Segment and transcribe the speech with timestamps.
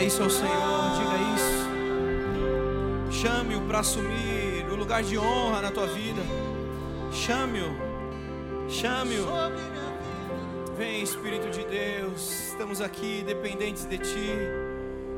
[0.00, 3.20] Diga isso ao Senhor, diga isso.
[3.20, 6.22] Chame-o para assumir o lugar de honra na tua vida.
[7.12, 7.70] Chame-o,
[8.66, 9.26] chame-o.
[10.74, 14.38] Vem, Espírito de Deus, estamos aqui dependentes de Ti,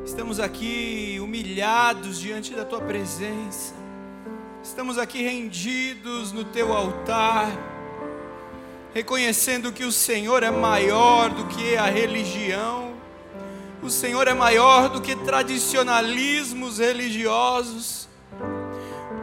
[0.04, 3.72] estamos aqui humilhados diante da Tua presença,
[4.64, 7.52] estamos aqui rendidos no Teu altar,
[8.92, 12.81] reconhecendo que o Senhor é maior do que a religião,
[13.82, 18.08] o Senhor é maior do que tradicionalismos religiosos.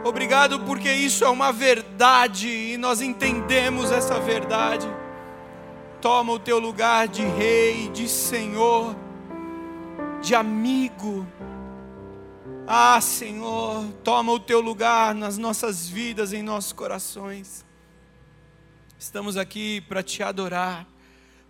[0.04, 4.88] Obrigado porque isso é uma verdade e nós entendemos essa verdade
[6.00, 8.96] toma o teu lugar de rei, de senhor,
[10.22, 11.26] de amigo.
[12.66, 17.66] Ah, Senhor, toma o teu lugar nas nossas vidas, em nossos corações.
[18.98, 20.86] Estamos aqui para te adorar,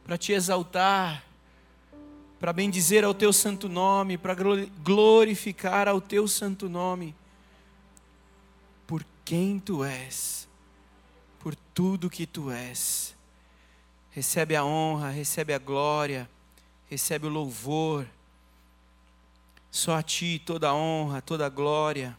[0.02, 1.22] para te exaltar,
[2.40, 4.34] para bendizer ao teu santo nome, para
[4.82, 7.14] glorificar ao teu santo nome,
[8.86, 10.48] por quem tu és,
[11.38, 13.14] por tudo que tu és.
[14.10, 16.28] Recebe a honra, recebe a glória,
[16.88, 18.06] recebe o louvor.
[19.70, 22.16] Só a Ti toda a honra, toda a glória.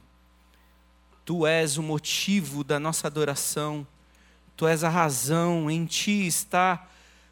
[1.25, 3.85] Tu és o motivo da nossa adoração,
[4.55, 6.87] Tu és a razão, em Ti está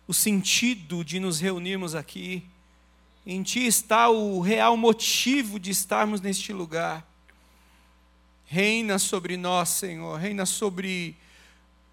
[0.08, 2.50] o sentido de nos reunirmos aqui,
[3.32, 7.08] em Ti está o real motivo de estarmos neste lugar.
[8.46, 11.16] Reina sobre nós, Senhor, reina sobre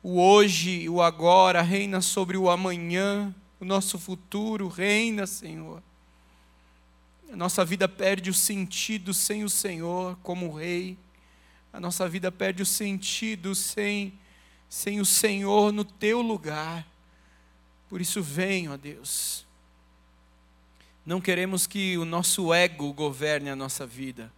[0.02, 5.82] o hoje, o agora, reina sobre o amanhã, o nosso futuro, reina, Senhor.
[7.30, 10.96] A nossa vida perde o sentido sem o Senhor como Rei.
[11.70, 14.18] A nossa vida perde o sentido sem,
[14.70, 16.86] sem o Senhor no teu lugar.
[17.90, 19.45] Por isso, vem, ó Deus.
[21.06, 24.32] Não queremos que o nosso ego governe a nossa vida.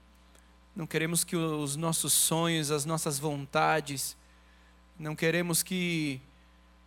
[0.76, 4.14] Não queremos que os nossos sonhos, as nossas vontades,
[4.98, 6.20] não queremos que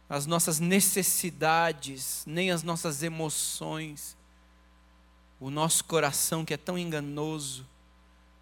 [0.07, 4.15] as nossas necessidades, nem as nossas emoções,
[5.39, 7.65] o nosso coração que é tão enganoso,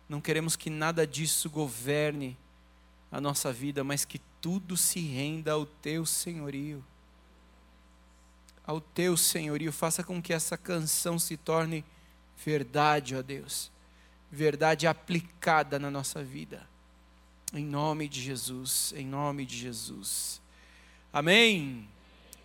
[0.09, 2.35] não queremos que nada disso governe
[3.09, 6.83] a nossa vida, mas que tudo se renda ao teu senhorio.
[8.69, 11.83] Ao teu senhorio, faça com que essa canção se torne
[12.45, 13.71] verdade, ó Deus,
[14.31, 16.69] verdade aplicada na nossa vida.
[17.51, 20.39] Em nome de Jesus, em nome de Jesus.
[21.11, 21.89] Amém.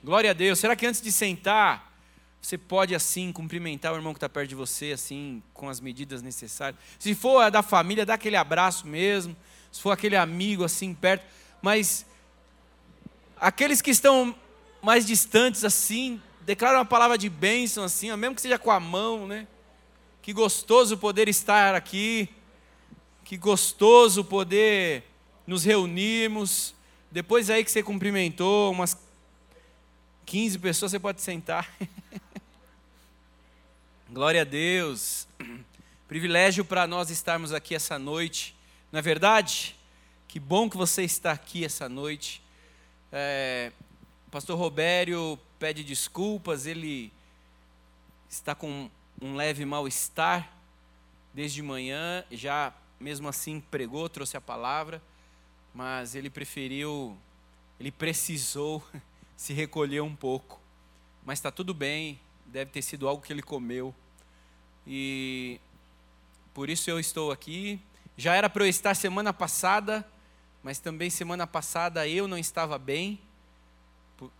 [0.02, 0.58] Glória a Deus.
[0.58, 1.92] Será que antes de sentar,
[2.40, 6.22] você pode assim cumprimentar o irmão que está perto de você, assim, com as medidas
[6.22, 6.80] necessárias?
[6.98, 9.36] Se for da família, dá aquele abraço mesmo.
[9.70, 11.26] Se for aquele amigo assim perto.
[11.60, 12.06] Mas
[13.38, 14.34] aqueles que estão
[14.84, 19.26] mais distantes assim, declara uma palavra de bênção assim, mesmo que seja com a mão,
[19.26, 19.48] né?
[20.20, 22.28] Que gostoso poder estar aqui.
[23.24, 25.04] Que gostoso poder
[25.46, 26.74] nos reunirmos.
[27.10, 28.94] Depois aí que você cumprimentou umas
[30.26, 31.66] 15 pessoas, você pode sentar.
[34.10, 35.26] Glória a Deus.
[36.06, 38.54] Privilégio para nós estarmos aqui essa noite.
[38.92, 39.76] Não é verdade?
[40.28, 42.42] Que bom que você está aqui essa noite.
[43.10, 43.72] É,
[44.34, 47.12] pastor Robério pede desculpas, ele
[48.28, 48.90] está com
[49.22, 50.52] um leve mal-estar
[51.32, 55.00] desde manhã, já mesmo assim pregou, trouxe a palavra,
[55.72, 57.16] mas ele preferiu,
[57.78, 58.84] ele precisou
[59.36, 60.60] se recolher um pouco.
[61.24, 63.94] Mas está tudo bem, deve ter sido algo que ele comeu.
[64.84, 65.60] E
[66.52, 67.80] por isso eu estou aqui.
[68.16, 70.04] Já era para eu estar semana passada,
[70.60, 73.20] mas também semana passada eu não estava bem.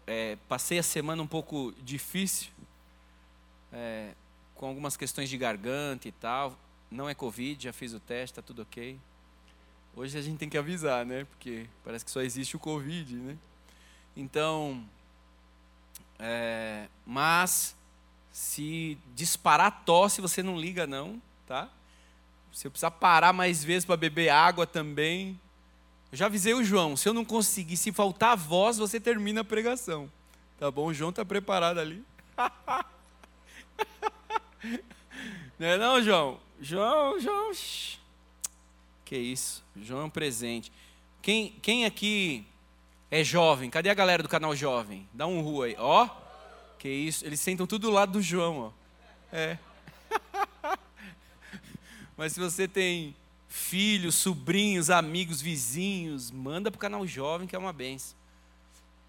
[0.07, 2.49] É, passei a semana um pouco difícil,
[3.73, 4.13] é,
[4.55, 6.57] com algumas questões de garganta e tal
[6.95, 8.99] não é Covid, já fiz o teste, está tudo ok.
[9.97, 11.25] Hoje a gente tem que avisar, né?
[11.25, 13.37] Porque parece que só existe o Covid, né?
[14.17, 14.85] Então,
[16.19, 17.77] é, mas
[18.33, 21.69] se disparar tosse, você não liga não, tá?
[22.53, 25.41] Se eu precisar parar mais vezes para beber água também.
[26.15, 29.45] Eu já avisei o João, se eu não conseguir, se faltar voz, você termina a
[29.45, 30.09] pregação.
[30.61, 30.87] Tá bom?
[30.87, 32.05] O João está preparado ali.
[35.59, 36.39] não é não, João?
[36.61, 37.51] João, João.
[39.05, 39.65] Que isso?
[39.83, 40.71] João é um presente.
[41.21, 42.47] Quem, quem aqui
[43.11, 43.69] é jovem?
[43.69, 45.09] Cadê a galera do canal Jovem?
[45.13, 45.75] Dá um rua aí.
[45.77, 46.09] Ó.
[46.79, 47.27] Que isso?
[47.27, 48.71] Eles sentam tudo do lado do João, ó.
[49.33, 49.59] É.
[52.17, 53.17] Mas se você tem
[53.55, 58.17] filhos, sobrinhos, amigos, vizinhos, manda para o canal Jovem, que é uma benção.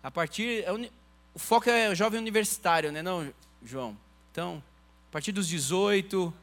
[0.03, 0.63] A partir.
[0.63, 3.97] É o foco é jovem universitário, né, não, João?
[4.31, 4.63] Então,
[5.09, 6.33] a partir dos 18,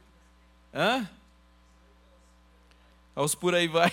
[0.74, 1.08] Hã?
[3.14, 3.90] Aos por aí vai.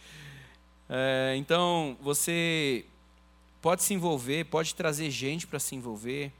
[0.88, 2.84] é, então, você
[3.60, 6.32] pode se envolver, pode trazer gente para se envolver.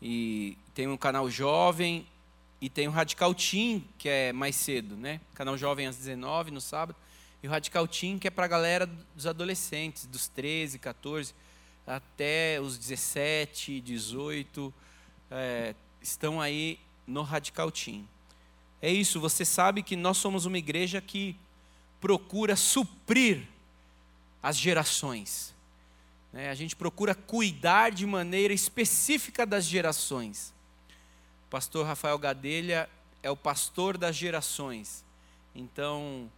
[0.00, 2.06] E tem um canal jovem
[2.62, 5.20] e tem o Radical Team, que é mais cedo, né?
[5.34, 6.96] Canal jovem às 19 no sábado.
[7.42, 11.34] E o Radical Team, que é para a galera dos adolescentes, dos 13, 14
[11.84, 14.72] até os 17, 18,
[15.28, 18.06] é, estão aí no Radical Team.
[18.80, 21.34] É isso, você sabe que nós somos uma igreja que
[22.00, 23.42] procura suprir
[24.40, 25.52] as gerações.
[26.32, 26.48] Né?
[26.48, 30.54] A gente procura cuidar de maneira específica das gerações.
[31.52, 32.88] Pastor Rafael Gadelha
[33.22, 35.04] é o pastor das gerações.
[35.54, 36.32] Então,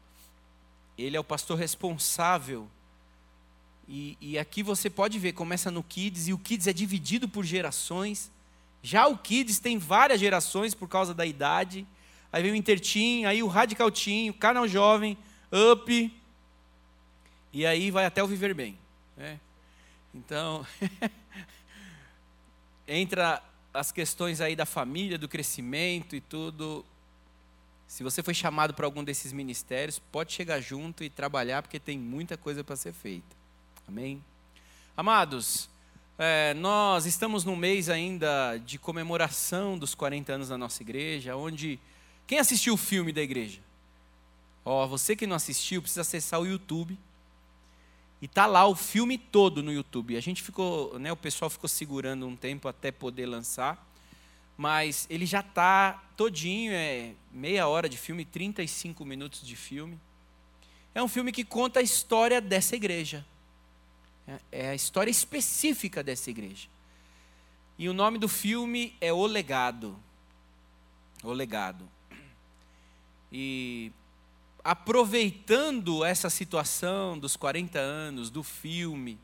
[0.98, 2.68] ele é o pastor responsável.
[3.86, 7.44] E, e aqui você pode ver, começa no Kids, e o Kids é dividido por
[7.44, 8.28] gerações.
[8.82, 11.86] Já o Kids tem várias gerações por causa da idade.
[12.32, 15.16] Aí vem o Intertim, aí o Radical Team, o Canal Jovem,
[15.72, 16.20] Up.
[17.52, 18.76] E aí vai até o Viver Bem.
[19.16, 19.38] Né?
[20.12, 20.66] Então,
[22.88, 23.40] entra
[23.74, 26.84] as questões aí da família, do crescimento e tudo.
[27.88, 31.98] Se você foi chamado para algum desses ministérios, pode chegar junto e trabalhar, porque tem
[31.98, 33.36] muita coisa para ser feita.
[33.86, 34.24] Amém?
[34.96, 35.68] Amados,
[36.16, 41.80] é, nós estamos num mês ainda de comemoração dos 40 anos da nossa igreja, onde.
[42.26, 43.60] Quem assistiu o filme da igreja?
[44.64, 46.98] Ó, você que não assistiu, precisa acessar o YouTube
[48.20, 50.16] e tá lá o filme todo no YouTube.
[50.16, 53.86] A gente ficou, né, o pessoal ficou segurando um tempo até poder lançar,
[54.56, 59.98] mas ele já tá todinho, é meia hora de filme, 35 minutos de filme.
[60.94, 63.26] É um filme que conta a história dessa igreja.
[64.26, 66.68] É, é a história específica dessa igreja.
[67.76, 69.98] E o nome do filme é O Legado.
[71.22, 71.88] O Legado.
[73.32, 73.90] E
[74.64, 79.18] aproveitando essa situação dos 40 anos, do filme,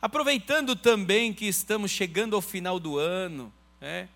[0.00, 4.08] aproveitando também que estamos chegando ao final do ano, né?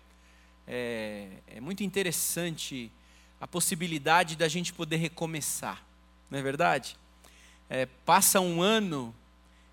[0.65, 2.91] é, é muito interessante
[3.39, 5.85] a possibilidade da gente poder recomeçar,
[6.31, 6.97] não é verdade?
[7.69, 9.13] É, passa um ano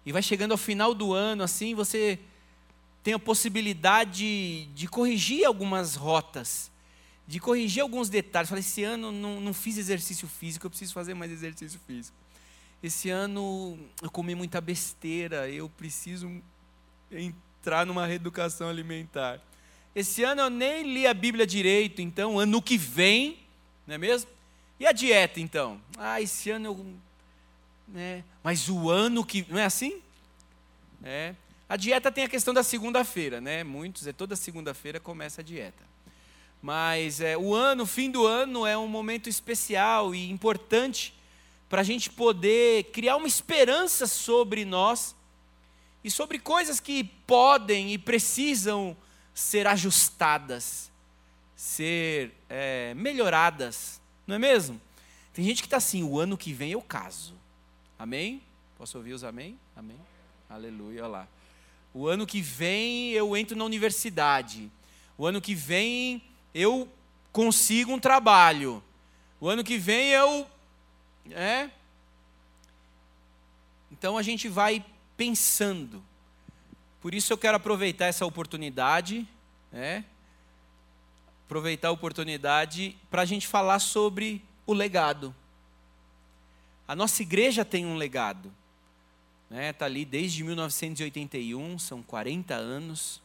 [0.04, 2.18] e vai chegando ao final do ano, assim, você
[3.02, 6.71] tem a possibilidade de corrigir algumas rotas
[7.26, 8.48] de corrigir alguns detalhes.
[8.48, 12.16] Falei, esse ano não, não fiz exercício físico, eu preciso fazer mais exercício físico.
[12.82, 16.42] Esse ano eu comi muita besteira, eu preciso
[17.10, 19.40] entrar numa reeducação alimentar.
[19.94, 23.38] Esse ano eu nem li a Bíblia direito, então ano que vem,
[23.86, 24.30] não é mesmo?
[24.80, 25.80] E a dieta então?
[25.96, 26.94] Ah, esse ano eu.
[27.86, 28.24] Né?
[28.42, 29.46] Mas o ano que.
[29.48, 30.02] Não é assim?
[31.04, 31.34] É.
[31.68, 33.62] A dieta tem a questão da segunda-feira, né?
[33.62, 35.91] Muitos, é toda segunda-feira começa a dieta.
[36.62, 41.12] Mas é, o ano, o fim do ano, é um momento especial e importante
[41.68, 45.16] para a gente poder criar uma esperança sobre nós
[46.04, 48.96] e sobre coisas que podem e precisam
[49.34, 50.92] ser ajustadas,
[51.56, 54.80] ser é, melhoradas, não é mesmo?
[55.32, 57.34] Tem gente que está assim: o ano que vem eu caso.
[57.98, 58.40] Amém?
[58.78, 59.58] Posso ouvir os amém?
[59.74, 59.98] Amém?
[60.48, 61.28] Aleluia, olha lá.
[61.92, 64.70] O ano que vem eu entro na universidade.
[65.18, 66.22] O ano que vem
[66.54, 66.88] eu
[67.32, 68.82] consigo um trabalho.
[69.40, 70.46] O ano que vem eu.
[71.30, 71.70] É?
[73.90, 74.84] Então a gente vai
[75.16, 76.02] pensando.
[77.00, 79.26] Por isso eu quero aproveitar essa oportunidade,
[79.70, 80.04] né?
[81.44, 85.34] aproveitar a oportunidade para a gente falar sobre o legado.
[86.86, 88.52] A nossa igreja tem um legado.
[89.44, 89.72] Está né?
[89.72, 93.20] Tá ali desde 1981, são 40 anos.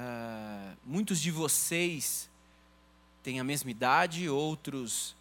[0.00, 2.30] Ah, muitos de vocês
[3.20, 5.16] têm a mesma idade, outros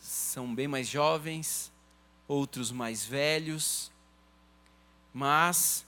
[0.00, 1.70] são bem mais jovens,
[2.26, 3.92] outros mais velhos,
[5.12, 5.84] mas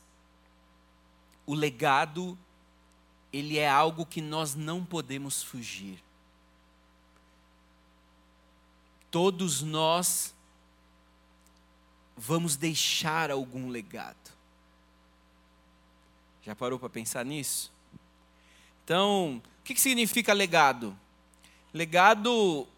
[1.47, 2.39] o legado
[3.33, 5.99] ele é algo que nós não podemos fugir.
[9.11, 10.35] Todos nós
[12.15, 14.31] vamos deixar algum legado.
[16.43, 17.74] Já parou para pensar nisso?
[18.85, 20.97] Então, o que significa legado?
[21.73, 22.69] Legado,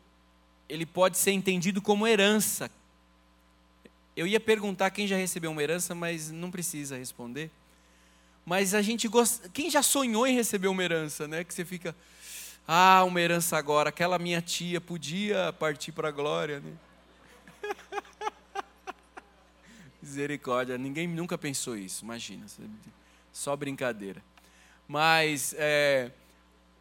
[0.68, 2.70] ele pode ser entendido como herança.
[4.16, 7.50] Eu ia perguntar quem já recebeu uma herança, mas não precisa responder.
[8.44, 9.48] Mas a gente gosta.
[9.48, 11.42] Quem já sonhou em receber uma herança, né?
[11.42, 11.94] Que você fica,
[12.66, 13.88] ah, uma herança agora.
[13.88, 16.72] Aquela minha tia podia partir para a glória, né?
[20.00, 22.46] Misericórdia, ninguém nunca pensou isso, imagina.
[23.32, 24.22] Só brincadeira.
[24.88, 26.10] Mas é,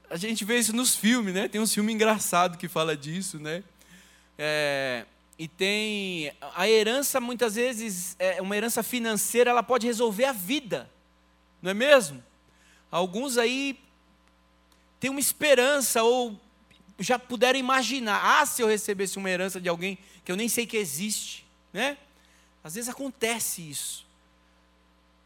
[0.09, 1.47] a gente vê isso nos filmes, né?
[1.47, 3.63] Tem um filme engraçado que fala disso, né?
[4.37, 5.05] É,
[5.37, 10.89] e tem a herança muitas vezes é uma herança financeira, ela pode resolver a vida,
[11.61, 12.23] não é mesmo?
[12.89, 13.77] Alguns aí
[14.99, 16.39] têm uma esperança ou
[16.97, 20.65] já puderam imaginar, ah, se eu recebesse uma herança de alguém que eu nem sei
[20.65, 21.97] que existe, né?
[22.63, 24.07] Às vezes acontece isso,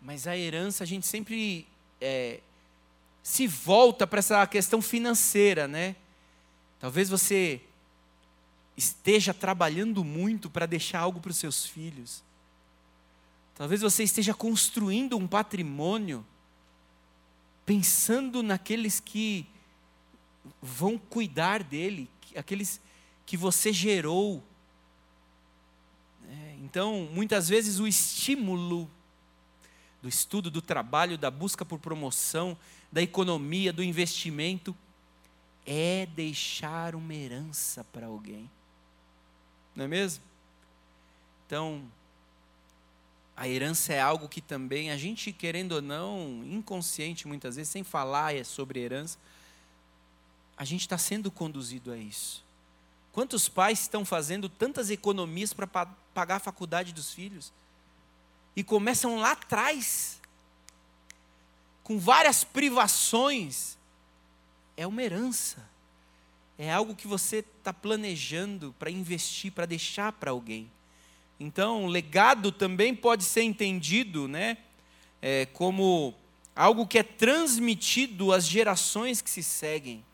[0.01, 1.67] mas a herança a gente sempre
[2.01, 2.39] é,
[3.23, 5.95] se volta para essa questão financeira, né?
[6.79, 7.61] Talvez você
[8.75, 12.23] esteja trabalhando muito para deixar algo para os seus filhos.
[13.55, 16.25] Talvez você esteja construindo um patrimônio
[17.65, 19.45] pensando naqueles que
[20.61, 22.81] vão cuidar dele, aqueles
[23.25, 24.41] que você gerou.
[26.27, 28.89] É, então, muitas vezes o estímulo
[30.01, 32.57] do estudo, do trabalho, da busca por promoção,
[32.91, 34.75] da economia, do investimento,
[35.65, 38.49] é deixar uma herança para alguém.
[39.75, 40.23] Não é mesmo?
[41.45, 41.83] Então,
[43.35, 47.83] a herança é algo que também a gente, querendo ou não, inconsciente muitas vezes, sem
[47.83, 49.17] falar é sobre herança,
[50.57, 52.43] a gente está sendo conduzido a isso.
[53.13, 57.53] Quantos pais estão fazendo tantas economias para pagar a faculdade dos filhos?
[58.55, 60.19] E começam lá atrás,
[61.89, 63.75] com várias privações.
[64.77, 65.67] É uma herança.
[66.55, 70.69] É algo que você está planejando para investir, para deixar para alguém.
[71.39, 74.59] Então, legado também pode ser entendido né,
[75.19, 76.13] é, como
[76.55, 80.05] algo que é transmitido às gerações que se seguem.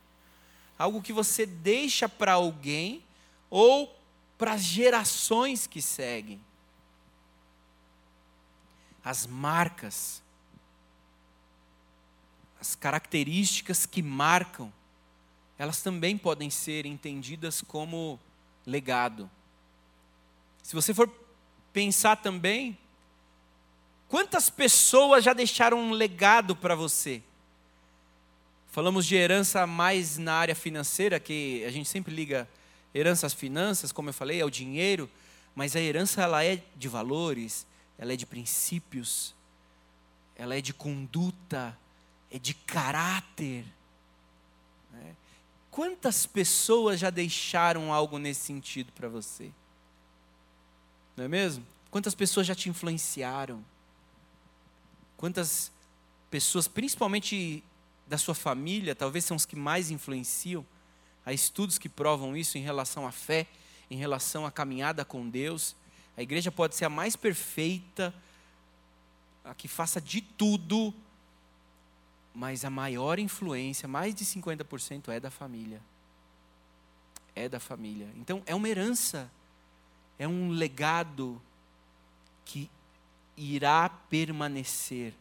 [0.80, 3.04] Algo que você deixa para alguém
[3.50, 3.94] ou
[4.38, 6.40] para as gerações que seguem.
[9.04, 10.24] As marcas,
[12.66, 14.74] as características que marcam
[15.58, 18.20] elas também podem ser entendidas como
[18.66, 19.30] legado.
[20.62, 21.10] Se você for
[21.72, 22.78] pensar também,
[24.10, 27.22] quantas pessoas já deixaram um legado para você?
[28.68, 32.50] Falamos de herança mais na área financeira, que a gente sempre liga
[32.94, 35.10] herança às finanças, como eu falei, é o dinheiro,
[35.54, 37.66] mas a herança ela é de valores,
[37.98, 39.34] ela é de princípios,
[40.36, 41.78] ela é de conduta,
[42.36, 43.66] é de caráter.
[44.92, 45.16] Né?
[45.72, 49.54] Quantas pessoas já deixaram algo nesse sentido para você?
[51.16, 51.66] Não é mesmo?
[51.90, 53.64] Quantas pessoas já te influenciaram?
[55.16, 55.72] Quantas
[56.30, 57.64] pessoas, principalmente
[58.06, 60.66] da sua família, talvez são os que mais influenciam?
[61.26, 63.48] Há estudos que provam isso em relação à fé,
[63.90, 65.74] em relação à caminhada com Deus.
[66.18, 68.14] A igreja pode ser a mais perfeita,
[69.42, 70.94] a que faça de tudo
[72.36, 75.82] mas a maior influência, mais de 50%, é da família.
[77.34, 78.10] É da família.
[78.18, 79.32] Então, é uma herança,
[80.20, 81.42] é um legado
[82.44, 82.70] que
[83.38, 85.14] irá permanecer,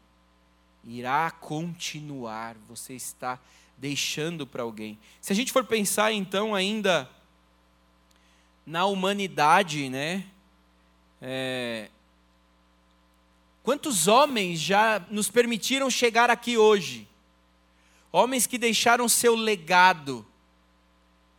[0.84, 2.56] irá continuar.
[2.68, 3.38] Você está
[3.78, 4.98] deixando para alguém.
[5.20, 7.08] Se a gente for pensar, então, ainda
[8.66, 10.24] na humanidade, né?
[11.20, 11.90] É,
[13.64, 17.08] Quantos homens já nos permitiram chegar aqui hoje?
[18.12, 20.24] Homens que deixaram seu legado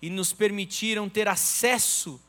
[0.01, 2.19] e nos permitiram ter acesso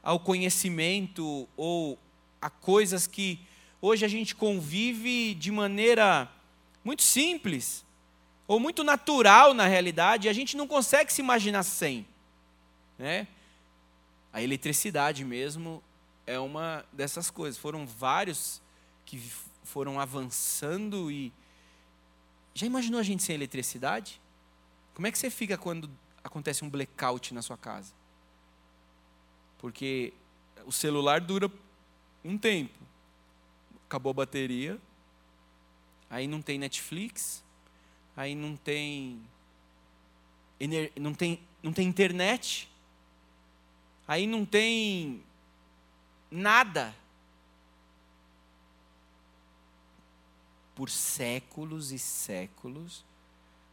[0.00, 1.98] ao conhecimento ou
[2.40, 3.40] a coisas que
[3.82, 6.30] hoje a gente convive de maneira
[6.84, 7.84] muito simples
[8.46, 12.06] ou muito natural na realidade, e a gente não consegue se imaginar sem,
[12.96, 13.26] né?
[14.32, 15.82] A eletricidade mesmo
[16.24, 17.58] é uma dessas coisas.
[17.58, 18.62] Foram vários
[19.06, 19.18] que
[19.64, 21.32] foram avançando e.
[22.54, 24.20] Já imaginou a gente sem eletricidade?
[24.94, 25.90] Como é que você fica quando
[26.24, 27.92] acontece um blackout na sua casa?
[29.58, 30.12] Porque
[30.64, 31.50] o celular dura
[32.24, 32.74] um tempo.
[33.86, 34.80] Acabou a bateria,
[36.10, 37.44] aí não tem Netflix,
[38.16, 39.22] aí não tem
[40.98, 42.68] não tem não tem internet,
[44.08, 45.22] aí não tem
[46.30, 46.94] nada.
[50.76, 53.02] Por séculos e séculos,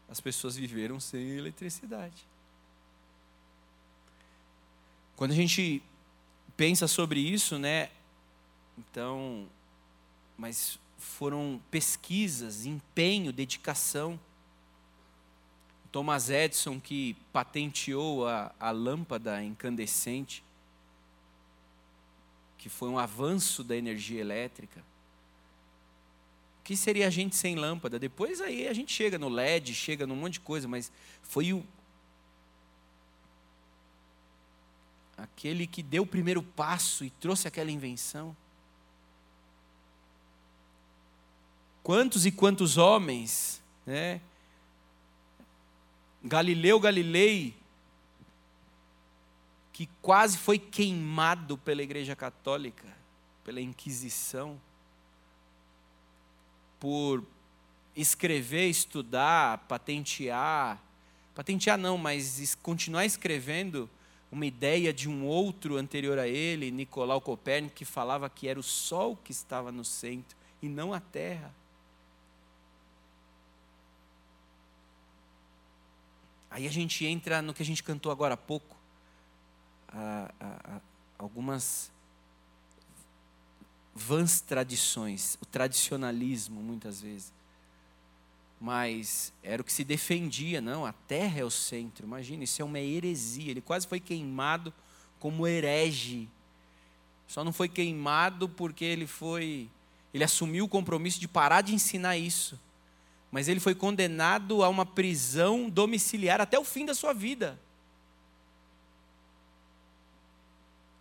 [0.09, 2.25] as pessoas viveram sem eletricidade.
[5.17, 5.83] Quando a gente
[6.55, 7.91] pensa sobre isso, né?
[8.77, 9.47] Então,
[10.37, 14.17] mas foram pesquisas, empenho, dedicação.
[15.91, 20.41] Thomas Edison, que patenteou a, a lâmpada incandescente,
[22.57, 24.81] que foi um avanço da energia elétrica
[26.63, 27.99] que seria a gente sem lâmpada?
[27.99, 30.91] Depois aí a gente chega no LED, chega num monte de coisa, mas
[31.21, 31.63] foi o
[35.17, 38.35] aquele que deu o primeiro passo e trouxe aquela invenção.
[41.81, 44.21] Quantos e quantos homens, né?
[46.23, 47.53] Galileu Galilei,
[49.73, 52.87] que quase foi queimado pela Igreja Católica,
[53.43, 54.59] pela Inquisição,
[56.83, 57.23] por
[57.95, 60.83] escrever, estudar, patentear,
[61.33, 63.89] patentear não, mas continuar escrevendo
[64.29, 68.63] uma ideia de um outro anterior a ele, Nicolau Copérnico, que falava que era o
[68.63, 71.55] Sol que estava no centro e não a Terra.
[76.51, 78.75] Aí a gente entra no que a gente cantou agora há pouco.
[79.87, 80.81] A, a, a,
[81.17, 81.92] algumas
[83.93, 87.33] vãs tradições, o tradicionalismo, muitas vezes.
[88.59, 92.05] Mas era o que se defendia, não, a terra é o centro.
[92.05, 93.51] Imagina, isso é uma heresia.
[93.51, 94.73] Ele quase foi queimado
[95.19, 96.29] como herege.
[97.27, 99.69] Só não foi queimado porque ele foi.
[100.13, 102.57] Ele assumiu o compromisso de parar de ensinar isso
[103.33, 107.59] mas ele foi condenado a uma prisão domiciliar até o fim da sua vida.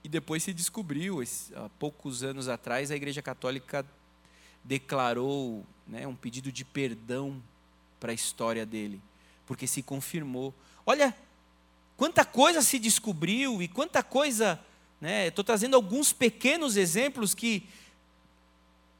[0.05, 1.23] E depois se descobriu,
[1.55, 3.87] há poucos anos atrás, a Igreja Católica
[4.65, 7.43] declarou né, um pedido de perdão
[8.01, 9.01] para a história dele,
[9.47, 10.53] porque se confirmou.
[10.85, 11.17] Olha,
[11.97, 14.59] quanta coisa se descobriu e quanta coisa.
[15.01, 17.69] Né, Estou trazendo alguns pequenos exemplos que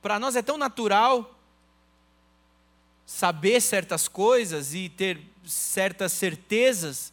[0.01, 1.39] para nós é tão natural
[3.07, 7.13] saber certas coisas e ter certas certezas,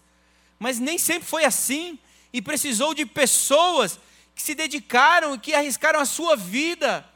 [0.59, 1.99] mas nem sempre foi assim
[2.31, 3.99] e precisou de pessoas
[4.35, 7.07] que se dedicaram e que arriscaram a sua vida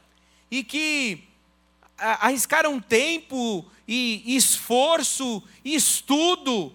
[0.50, 1.24] e que
[1.96, 6.74] arriscaram tempo e, esforço e estudo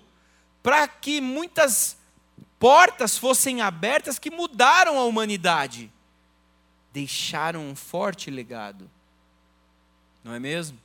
[0.64, 1.98] para que muitas
[2.58, 5.92] portas fossem abertas que mudaram a humanidade.
[6.92, 8.90] Deixaram um forte legado.
[10.24, 10.80] Não é mesmo?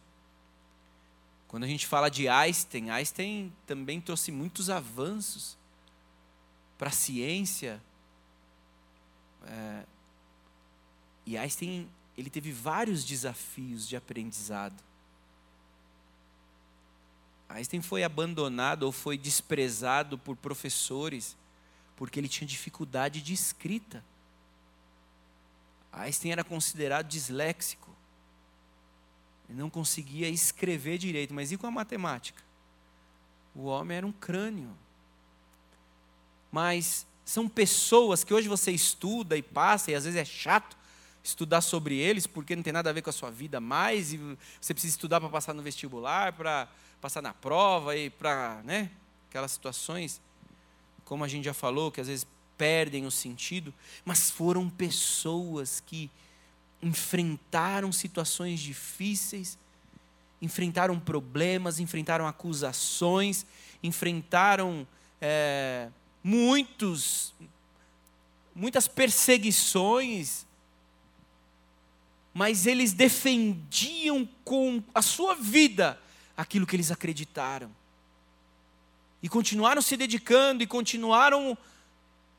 [1.49, 5.57] Quando a gente fala de Einstein, Einstein também trouxe muitos avanços
[6.85, 7.83] para a ciência.
[9.47, 9.87] É,
[11.25, 14.85] e Einstein ele teve vários desafios de aprendizado.
[17.49, 21.35] Einstein foi abandonado ou foi desprezado por professores
[21.97, 24.05] porque ele tinha dificuldade de escrita.
[25.91, 27.89] Einstein era considerado disléxico.
[29.49, 32.43] Ele não conseguia escrever direito, mas e com a matemática?
[33.55, 34.77] O homem era um crânio.
[36.55, 40.77] Mas são pessoas que hoje você estuda e passa, e às vezes é chato
[41.21, 44.21] estudar sobre eles, porque não tem nada a ver com a sua vida mais, e
[44.61, 46.69] você precisa estudar para passar no vestibular, para
[47.01, 48.89] passar na prova, e para, né,
[49.29, 50.21] aquelas situações,
[51.05, 52.25] como a gente já falou, que às vezes
[52.57, 56.09] perdem o sentido, mas foram pessoas que
[56.81, 59.59] enfrentaram situações difíceis,
[60.41, 63.45] enfrentaram problemas, enfrentaram acusações,
[63.83, 64.87] enfrentaram
[65.21, 65.89] é,
[66.25, 67.35] muitos,
[68.55, 70.47] muitas perseguições,
[72.33, 76.01] mas eles defendiam com a sua vida
[76.35, 77.71] aquilo que eles acreditaram.
[79.23, 81.57] E continuaram se dedicando e continuaram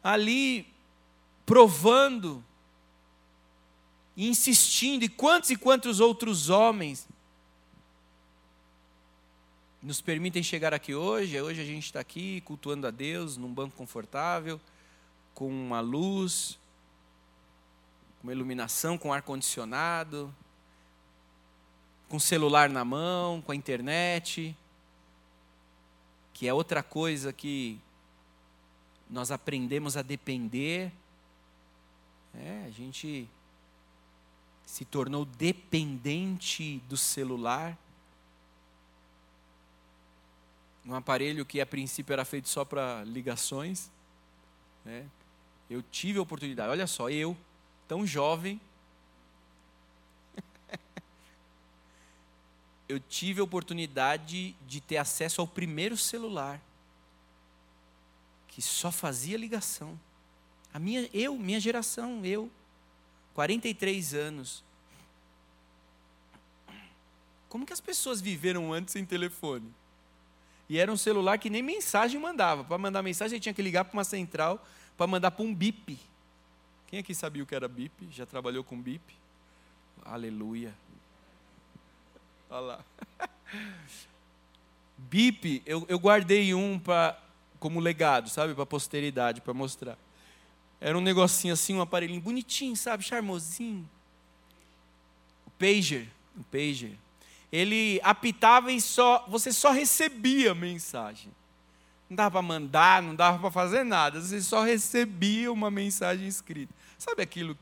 [0.04, 0.68] ali
[1.46, 2.44] provando
[4.18, 7.08] insistindo, e quantos e quantos outros homens
[9.86, 11.40] nos permitem chegar aqui hoje.
[11.40, 14.60] Hoje a gente está aqui cultuando a Deus num banco confortável,
[15.36, 16.58] com uma luz,
[18.24, 20.34] uma iluminação, com ar-condicionado,
[22.10, 24.58] com celular na mão, com a internet,
[26.34, 27.80] que é outra coisa que
[29.08, 30.92] nós aprendemos a depender.
[32.34, 33.30] É, a gente
[34.66, 37.78] se tornou dependente do celular.
[40.86, 43.90] Um aparelho que a princípio era feito só para ligações.
[44.84, 45.06] Né?
[45.70, 47.36] Eu tive a oportunidade, olha só, eu,
[47.88, 48.62] tão jovem,
[52.88, 56.62] eu tive a oportunidade de ter acesso ao primeiro celular,
[58.48, 60.00] que só fazia ligação.
[60.72, 62.52] A minha, eu, minha geração, eu,
[63.34, 64.64] 43 anos.
[67.50, 69.74] Como que as pessoas viveram antes sem telefone?
[70.68, 72.64] E era um celular que nem mensagem mandava.
[72.64, 74.66] Para mandar mensagem, tinha que ligar para uma central
[74.98, 76.00] para mandar para um bip.
[76.88, 78.08] Quem aqui sabia o que era bip?
[78.12, 79.02] Já trabalhou com bip?
[80.04, 80.74] Aleluia.
[82.50, 82.86] Olha lá.
[84.98, 87.20] Bip, eu, eu guardei um pra,
[87.60, 88.54] como legado, sabe?
[88.54, 89.98] Para posteridade, para mostrar.
[90.80, 93.04] Era um negocinho assim, um aparelhinho bonitinho, sabe?
[93.04, 93.90] Charmosinho.
[95.46, 96.98] O pager, o pager.
[97.52, 101.32] Ele apitava e só você só recebia a mensagem.
[102.10, 104.22] Não dava para mandar, não dava para fazer nada.
[104.22, 106.74] Você só recebia uma mensagem escrita.
[106.98, 107.58] Sabe aquilo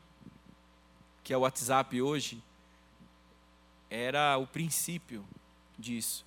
[1.22, 2.42] que é o WhatsApp hoje?
[3.90, 5.24] Era o princípio
[5.78, 6.24] disso.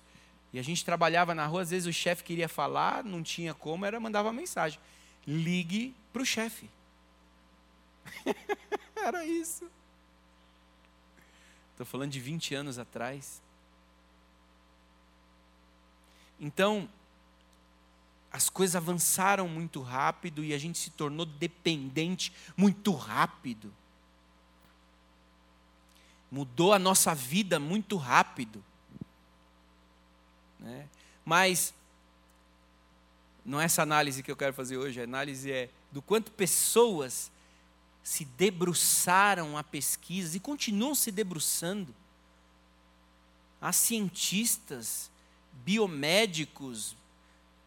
[0.52, 3.84] E a gente trabalhava na rua, às vezes o chefe queria falar, não tinha como,
[3.84, 4.80] era mandava mensagem.
[5.26, 6.70] Ligue para o chefe.
[8.96, 9.70] era isso.
[11.72, 13.42] Estou falando de 20 anos atrás.
[16.40, 16.88] Então,
[18.30, 23.72] as coisas avançaram muito rápido e a gente se tornou dependente muito rápido.
[26.30, 28.62] Mudou a nossa vida muito rápido.
[30.60, 30.88] Né?
[31.24, 31.72] Mas
[33.44, 37.30] não é essa análise que eu quero fazer hoje, a análise é do quanto pessoas
[38.02, 41.94] se debruçaram a pesquisas e continuam se debruçando.
[43.60, 45.10] Há cientistas,
[45.64, 46.96] biomédicos,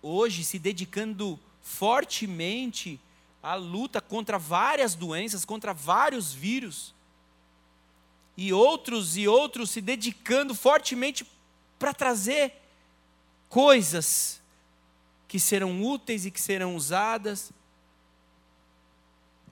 [0.02, 3.00] hoje se dedicando fortemente
[3.42, 6.94] à luta contra várias doenças, contra vários vírus.
[8.36, 11.26] E outros e outros se dedicando fortemente
[11.78, 12.54] para trazer
[13.50, 14.42] coisas
[15.28, 17.52] que serão úteis e que serão usadas,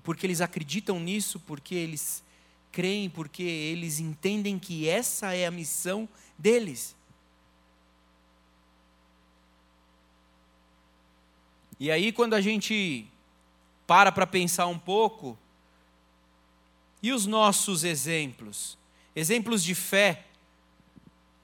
[0.04, 2.24] porque eles acreditam nisso, porque eles
[2.72, 6.96] creem, porque eles entendem que essa é a missão deles.
[11.80, 13.08] E aí, quando a gente
[13.88, 15.38] para para pensar um pouco,
[17.02, 18.78] e os nossos exemplos?
[19.16, 20.26] Exemplos de fé,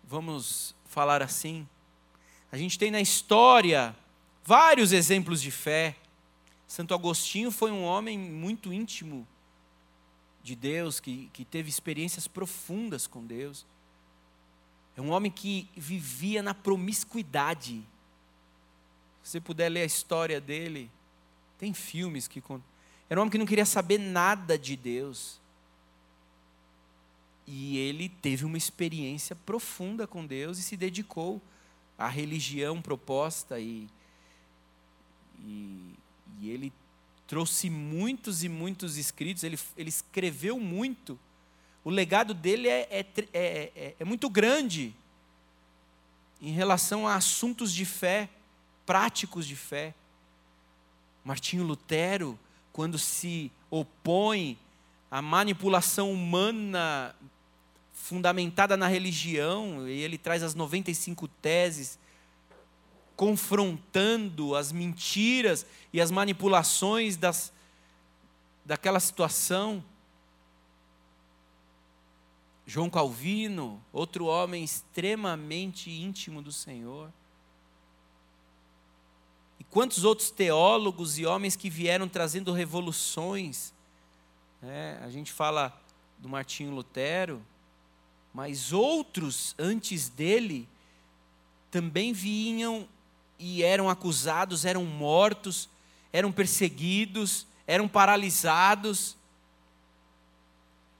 [0.03, 1.67] vamos falar assim.
[2.51, 3.95] A gente tem na história
[4.43, 5.95] vários exemplos de fé.
[6.67, 9.27] Santo Agostinho foi um homem muito íntimo
[10.43, 13.65] de Deus, que, que teve experiências profundas com Deus.
[14.95, 17.83] É um homem que vivia na promiscuidade.
[19.25, 20.87] Se você puder ler a história dele,
[21.57, 22.63] tem filmes que contam.
[23.09, 25.41] Era um homem que não queria saber nada de Deus.
[27.47, 31.41] E ele teve uma experiência profunda com Deus e se dedicou
[31.97, 33.87] à religião proposta e,
[35.39, 35.95] e,
[36.39, 36.71] e ele
[37.25, 41.17] trouxe muitos e muitos escritos, ele, ele escreveu muito.
[41.83, 44.93] O legado dele é, é, é, é, é muito grande
[46.39, 48.29] em relação a assuntos de fé
[48.85, 49.93] práticos de fé.
[51.23, 52.37] Martinho Lutero,
[52.71, 54.57] quando se opõe
[55.09, 57.15] à manipulação humana
[57.93, 61.97] fundamentada na religião, e ele traz as 95 teses
[63.15, 67.51] confrontando as mentiras e as manipulações das,
[68.65, 69.83] daquela situação.
[72.67, 77.11] João Calvino, outro homem extremamente íntimo do Senhor.
[79.75, 83.73] Quantos outros teólogos e homens que vieram trazendo revoluções.
[84.61, 84.97] Né?
[85.03, 85.77] A gente fala
[86.17, 87.45] do Martinho Lutero,
[88.33, 90.65] mas outros antes dele
[91.69, 92.87] também vinham
[93.37, 95.67] e eram acusados, eram mortos,
[96.13, 99.17] eram perseguidos, eram paralisados.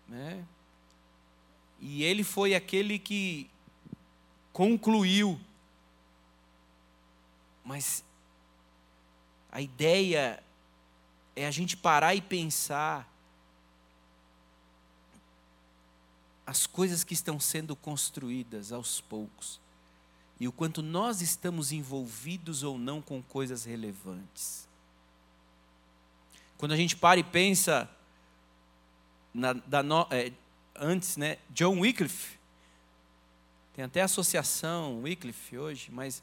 [0.06, 0.44] Né?
[1.80, 3.50] E ele foi aquele que
[4.52, 5.40] concluiu.
[7.64, 8.04] Mas
[9.56, 10.44] a ideia
[11.34, 13.10] é a gente parar e pensar
[16.46, 19.62] as coisas que estão sendo construídas aos poucos
[20.42, 24.68] e o quanto nós estamos envolvidos ou não com coisas relevantes.
[26.58, 27.90] Quando a gente para e pensa
[29.34, 30.34] na, da no, é,
[30.76, 32.38] antes, né, John Wycliffe,
[33.74, 36.22] tem até associação Wycliffe hoje, mas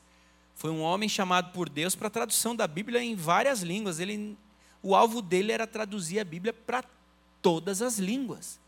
[0.63, 3.99] foi um homem chamado por Deus para a tradução da Bíblia em várias línguas.
[3.99, 4.39] Ele,
[4.81, 6.85] o alvo dele era traduzir a Bíblia para
[7.43, 8.61] todas as línguas.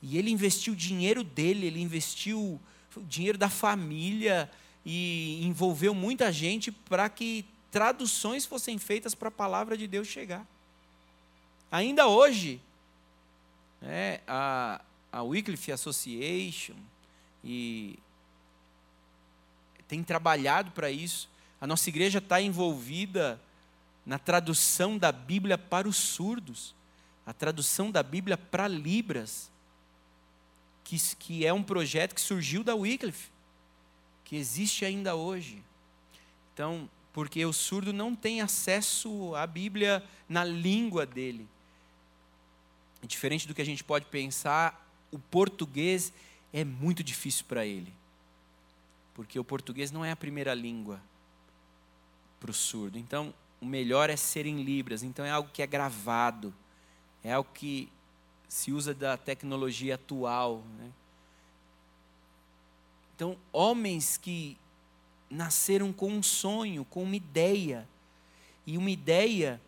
[0.00, 2.60] E ele investiu o dinheiro dele, ele investiu
[2.94, 4.48] o dinheiro da família
[4.86, 10.46] e envolveu muita gente para que traduções fossem feitas para a palavra de Deus chegar.
[11.72, 12.60] Ainda hoje,
[13.82, 16.76] né, a, a Wycliffe Association
[17.42, 17.98] e
[19.90, 21.28] tem trabalhado para isso.
[21.60, 23.40] A nossa igreja está envolvida
[24.06, 26.76] na tradução da Bíblia para os surdos,
[27.26, 29.50] a tradução da Bíblia para Libras.
[30.84, 33.30] que, que é um projeto que surgiu da Wycliffe,
[34.24, 35.60] que existe ainda hoje.
[36.54, 41.48] Então, porque o surdo não tem acesso à Bíblia na língua dele.
[43.02, 46.12] Diferente do que a gente pode pensar, o português
[46.52, 47.99] é muito difícil para ele.
[49.14, 51.00] Porque o português não é a primeira língua
[52.38, 52.98] para o surdo.
[52.98, 55.02] Então, o melhor é ser em Libras.
[55.02, 56.54] Então, é algo que é gravado,
[57.22, 57.90] é algo que
[58.48, 60.64] se usa da tecnologia atual.
[60.78, 60.90] Né?
[63.14, 64.56] Então, homens que
[65.28, 67.86] nasceram com um sonho, com uma ideia,
[68.66, 69.60] e uma ideia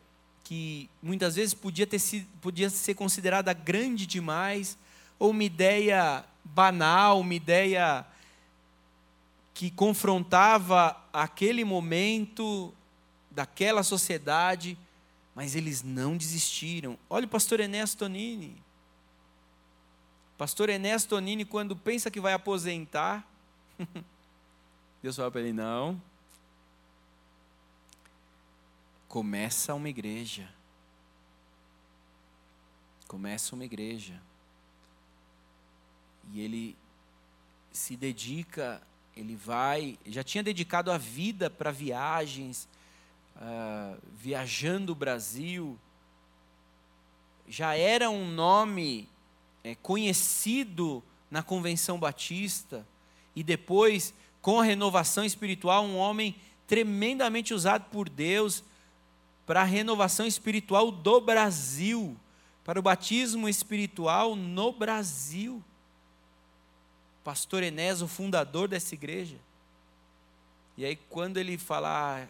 [0.42, 4.76] que muitas vezes podia, ter sido, podia ser considerada grande demais,
[5.18, 8.04] ou uma ideia banal, uma ideia
[9.54, 12.72] que confrontava aquele momento
[13.30, 14.78] daquela sociedade,
[15.34, 16.98] mas eles não desistiram.
[17.08, 18.62] Olha o pastor Ernesto Tonini.
[20.38, 23.26] Pastor Ernesto Tonini, quando pensa que vai aposentar,
[25.02, 26.00] Deus fala para ele: não.
[29.08, 30.48] Começa uma igreja.
[33.06, 34.20] Começa uma igreja.
[36.32, 36.76] E ele
[37.70, 38.80] se dedica,
[39.16, 42.68] ele vai, já tinha dedicado a vida para viagens,
[43.36, 45.78] uh, viajando o Brasil,
[47.46, 49.08] já era um nome
[49.62, 52.86] é, conhecido na Convenção Batista,
[53.34, 56.34] e depois, com a renovação espiritual, um homem
[56.66, 58.64] tremendamente usado por Deus
[59.46, 62.16] para a renovação espiritual do Brasil,
[62.64, 65.62] para o batismo espiritual no Brasil.
[67.24, 69.36] Pastor Enés, o fundador dessa igreja.
[70.76, 72.28] E aí, quando ele fala, ah,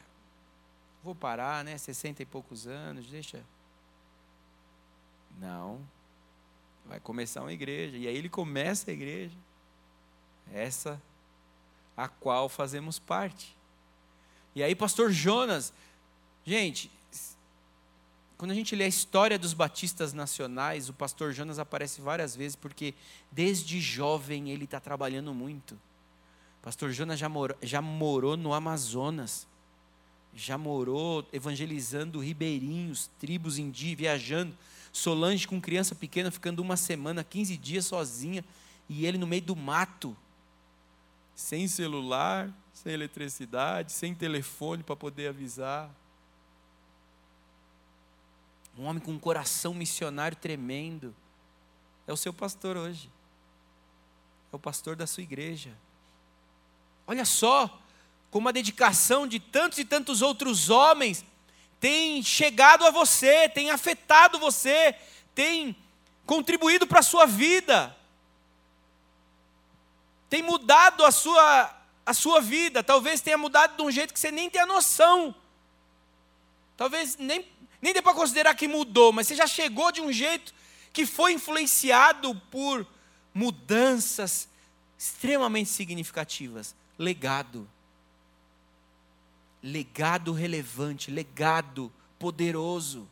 [1.03, 1.79] vou parar, né?
[1.79, 3.43] 60 e poucos anos, deixa.
[5.39, 5.81] Não.
[6.85, 7.97] Vai começar uma igreja.
[7.97, 9.37] E aí ele começa a igreja.
[10.53, 11.01] Essa
[11.97, 13.57] a qual fazemos parte.
[14.55, 15.73] E aí, pastor Jonas,
[16.45, 16.91] gente,
[18.43, 22.57] quando a gente lê a história dos batistas nacionais, o pastor Jonas aparece várias vezes,
[22.57, 22.93] porque
[23.31, 25.75] desde jovem ele está trabalhando muito.
[26.59, 29.47] O pastor Jonas já morou, já morou no Amazonas,
[30.35, 34.59] já morou evangelizando ribeirinhos, tribos indígenas, viajando.
[34.93, 38.45] Solange com criança pequena, ficando uma semana, 15 dias sozinha,
[38.89, 40.17] e ele no meio do mato,
[41.33, 45.89] sem celular, sem eletricidade, sem telefone para poder avisar.
[48.79, 51.15] Um homem com um coração missionário tremendo.
[52.07, 53.11] É o seu pastor hoje.
[54.53, 55.77] É o pastor da sua igreja.
[57.07, 57.79] Olha só
[58.31, 61.25] como a dedicação de tantos e tantos outros homens
[61.79, 64.97] tem chegado a você, tem afetado você,
[65.35, 65.77] tem
[66.25, 67.95] contribuído para a sua vida,
[70.31, 74.31] tem mudado a sua, a sua vida, talvez tenha mudado de um jeito que você
[74.31, 75.35] nem tem a noção.
[76.77, 77.43] Talvez nem
[77.83, 80.55] nem dê para considerar que mudou, mas você já chegou de um jeito
[80.93, 82.87] que foi influenciado por
[83.35, 84.49] mudanças
[84.97, 86.77] extremamente significativas.
[86.97, 87.69] Legado.
[89.61, 93.09] Legado relevante, legado poderoso.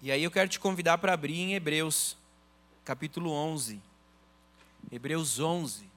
[0.00, 2.16] E aí eu quero te convidar para abrir em Hebreus,
[2.84, 3.80] capítulo 11.
[4.92, 5.93] Hebreus 11.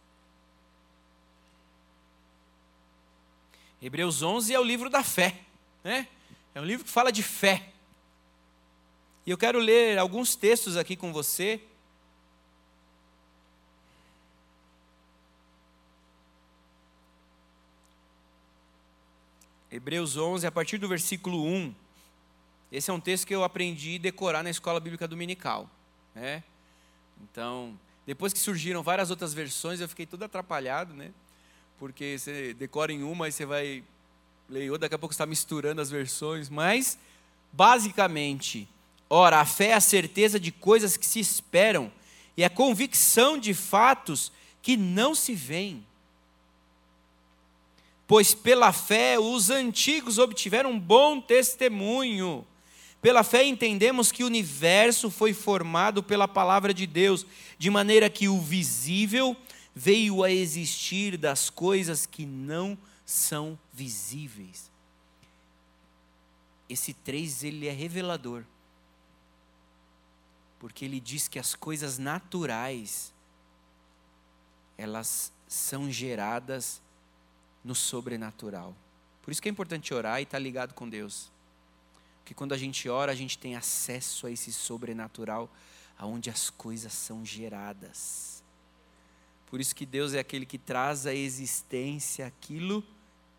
[3.81, 5.39] Hebreus 11 é o livro da fé,
[5.83, 6.07] né?
[6.55, 7.69] É um livro que fala de fé.
[9.25, 11.61] E eu quero ler alguns textos aqui com você.
[19.69, 21.75] Hebreus 11, a partir do versículo 1.
[22.71, 25.69] Esse é um texto que eu aprendi a decorar na escola bíblica dominical.
[26.15, 26.43] Né?
[27.21, 31.11] Então, depois que surgiram várias outras versões, eu fiquei todo atrapalhado, né?
[31.79, 33.83] Porque você decora em uma e você vai
[34.49, 36.97] ler outra, daqui a pouco está misturando as versões, mas
[37.51, 38.67] basicamente,
[39.09, 41.91] ora, a fé é a certeza de coisas que se esperam
[42.35, 45.85] e a convicção de fatos que não se veem.
[48.07, 52.45] Pois pela fé os antigos obtiveram um bom testemunho.
[53.01, 57.25] Pela fé entendemos que o universo foi formado pela palavra de Deus,
[57.59, 59.35] de maneira que o visível
[59.77, 64.71] veio a existir das coisas que não são visíveis.
[66.67, 68.43] Esse 3 ele é revelador.
[70.59, 73.13] Porque ele diz que as coisas naturais
[74.75, 76.81] elas são geradas
[77.63, 78.75] no sobrenatural.
[79.21, 81.31] Por isso que é importante orar e estar ligado com Deus.
[82.19, 85.49] Porque quando a gente ora, a gente tem acesso a esse sobrenatural
[85.97, 88.37] aonde as coisas são geradas.
[89.49, 92.83] Por isso que Deus é aquele que traz à existência aquilo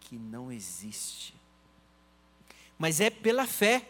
[0.00, 1.34] que não existe.
[2.78, 3.86] Mas é pela fé.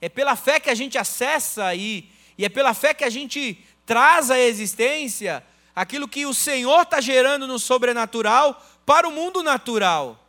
[0.00, 3.62] É pela fé que a gente acessa aí, e é pela fé que a gente
[3.84, 5.44] traz à existência
[5.76, 10.26] aquilo que o Senhor está gerando no sobrenatural para o mundo natural.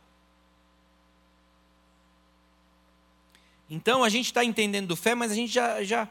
[3.68, 6.06] Então a gente está entendendo fé, mas a gente já, já.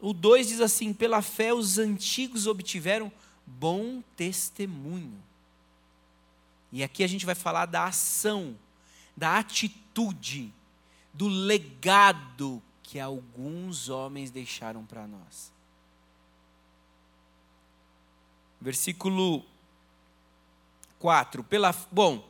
[0.00, 3.12] O 2 diz assim: pela fé os antigos obtiveram
[3.58, 5.22] bom testemunho.
[6.72, 8.56] E aqui a gente vai falar da ação,
[9.16, 10.52] da atitude,
[11.12, 15.52] do legado que alguns homens deixaram para nós.
[18.60, 19.44] Versículo
[20.98, 21.42] 4.
[21.42, 22.28] Pela, bom,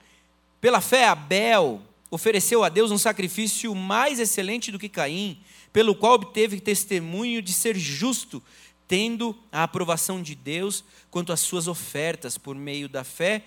[0.61, 5.41] pela fé, Abel ofereceu a Deus um sacrifício mais excelente do que Caim,
[5.73, 8.43] pelo qual obteve testemunho de ser justo,
[8.91, 13.45] tendo a aprovação de Deus quanto às suas ofertas por meio da fé,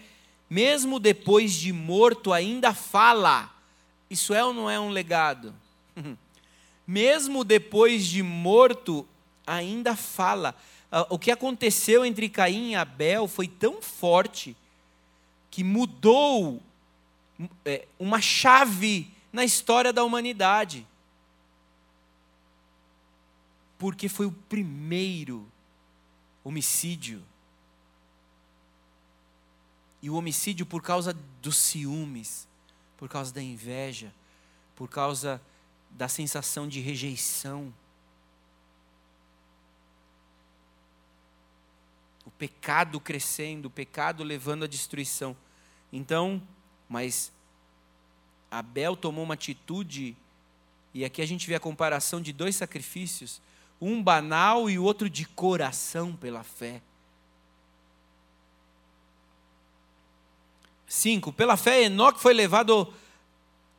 [0.50, 3.54] mesmo depois de morto ainda fala.
[4.10, 5.54] Isso é ou não é um legado?
[6.88, 9.06] mesmo depois de morto
[9.46, 10.56] ainda fala.
[10.90, 14.56] Ah, o que aconteceu entre Caim e Abel foi tão forte
[15.52, 16.64] que mudou
[17.66, 20.88] é, uma chave na história da humanidade.
[23.84, 25.46] Porque foi o primeiro
[26.42, 27.22] homicídio.
[30.02, 32.48] E o homicídio por causa dos ciúmes,
[32.96, 34.14] por causa da inveja,
[34.74, 35.42] por causa
[35.90, 37.74] da sensação de rejeição.
[42.26, 45.36] O pecado crescendo, o pecado levando à destruição.
[45.92, 46.42] Então,
[46.88, 47.34] mas
[48.50, 50.16] Abel tomou uma atitude,
[50.94, 53.42] e aqui a gente vê a comparação de dois sacrifícios,
[53.80, 56.82] um banal e o outro de coração pela fé.
[60.88, 62.94] Cinco, pela fé Enoque foi levado,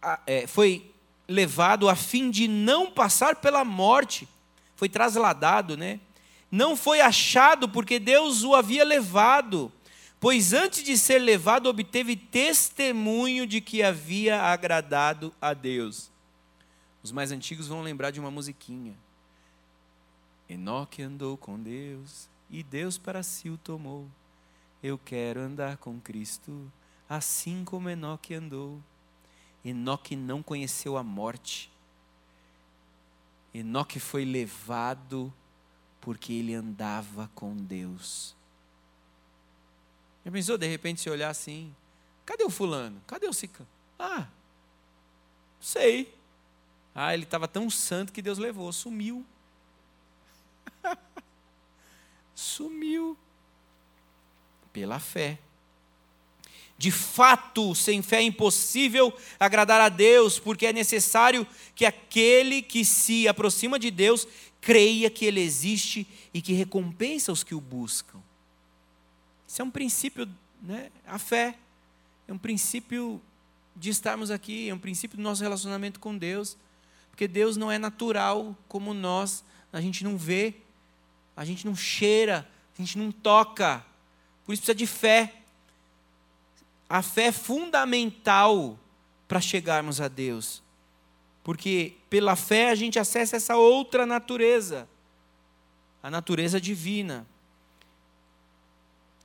[0.02, 0.92] a, é, foi
[1.28, 4.28] levado a fim de não passar pela morte,
[4.76, 6.00] foi trasladado, né?
[6.50, 9.72] Não foi achado porque Deus o havia levado
[10.24, 16.10] pois antes de ser levado obteve testemunho de que havia agradado a Deus.
[17.02, 18.94] Os mais antigos vão lembrar de uma musiquinha.
[20.48, 24.08] Enoque andou com Deus e Deus para si o tomou.
[24.82, 26.70] Eu quero andar com Cristo,
[27.08, 28.82] assim como Enoque andou.
[29.64, 31.72] Enoque não conheceu a morte.
[33.54, 35.32] Enoque foi levado
[36.00, 38.36] porque ele andava com Deus.
[40.24, 41.74] Já pensou de repente se olhar assim?
[42.26, 43.00] Cadê o fulano?
[43.06, 43.68] Cadê o cicano?
[43.98, 44.26] Ah,
[45.60, 46.14] sei.
[46.94, 49.24] Ah, ele estava tão santo que Deus levou, sumiu.
[52.34, 53.16] sumiu.
[54.72, 55.38] Pela fé.
[56.76, 62.84] De fato, sem fé é impossível agradar a Deus, porque é necessário que aquele que
[62.84, 64.26] se aproxima de Deus
[64.60, 68.18] creia que Ele existe e que recompensa os que o buscam.
[69.46, 70.28] Isso é um princípio,
[70.60, 70.90] né?
[71.06, 71.56] A fé
[72.26, 73.20] é um princípio
[73.76, 76.56] de estarmos aqui, é um princípio do nosso relacionamento com Deus,
[77.10, 80.54] porque Deus não é natural como nós, a gente não vê,
[81.36, 83.84] a gente não cheira, a gente não toca,
[84.46, 85.34] por isso precisa de fé.
[86.88, 88.78] A fé é fundamental
[89.26, 90.62] para chegarmos a Deus,
[91.42, 94.88] porque pela fé a gente acessa essa outra natureza,
[96.00, 97.26] a natureza divina.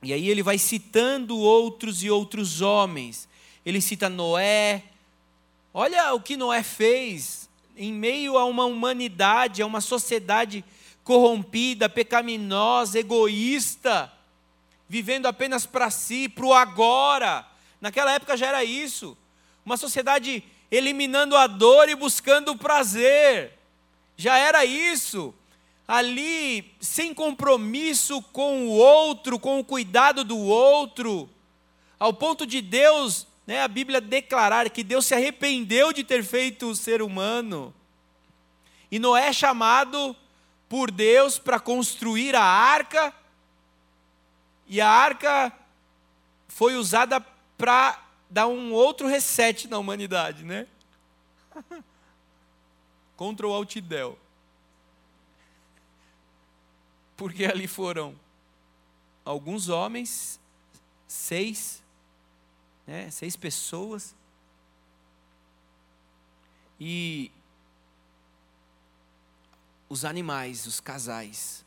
[0.02, 3.28] E aí ele vai citando outros e outros homens.
[3.64, 4.82] Ele cita Noé.
[5.74, 7.49] Olha o que Noé fez
[7.80, 10.62] em meio a uma humanidade, a uma sociedade
[11.02, 14.12] corrompida, pecaminosa, egoísta,
[14.86, 17.46] vivendo apenas para si, para o agora.
[17.80, 19.16] Naquela época já era isso.
[19.64, 23.58] Uma sociedade eliminando a dor e buscando o prazer.
[24.14, 25.32] Já era isso
[25.88, 31.28] ali sem compromisso com o outro, com o cuidado do outro,
[31.98, 36.70] ao ponto de Deus, né, a Bíblia declarar que Deus se arrependeu de ter feito
[36.70, 37.74] o ser humano.
[38.92, 40.14] E Noé é chamado
[40.68, 43.12] por Deus para construir a arca,
[44.68, 45.52] e a arca
[46.46, 47.20] foi usada
[47.58, 50.68] para dar um outro reset na humanidade, né?
[53.16, 54.16] Contra o Altidel
[57.16, 58.14] porque ali foram
[59.26, 60.40] alguns homens,
[61.06, 61.79] seis,
[62.90, 64.16] né, seis pessoas,
[66.80, 67.30] e
[69.88, 71.64] os animais, os casais.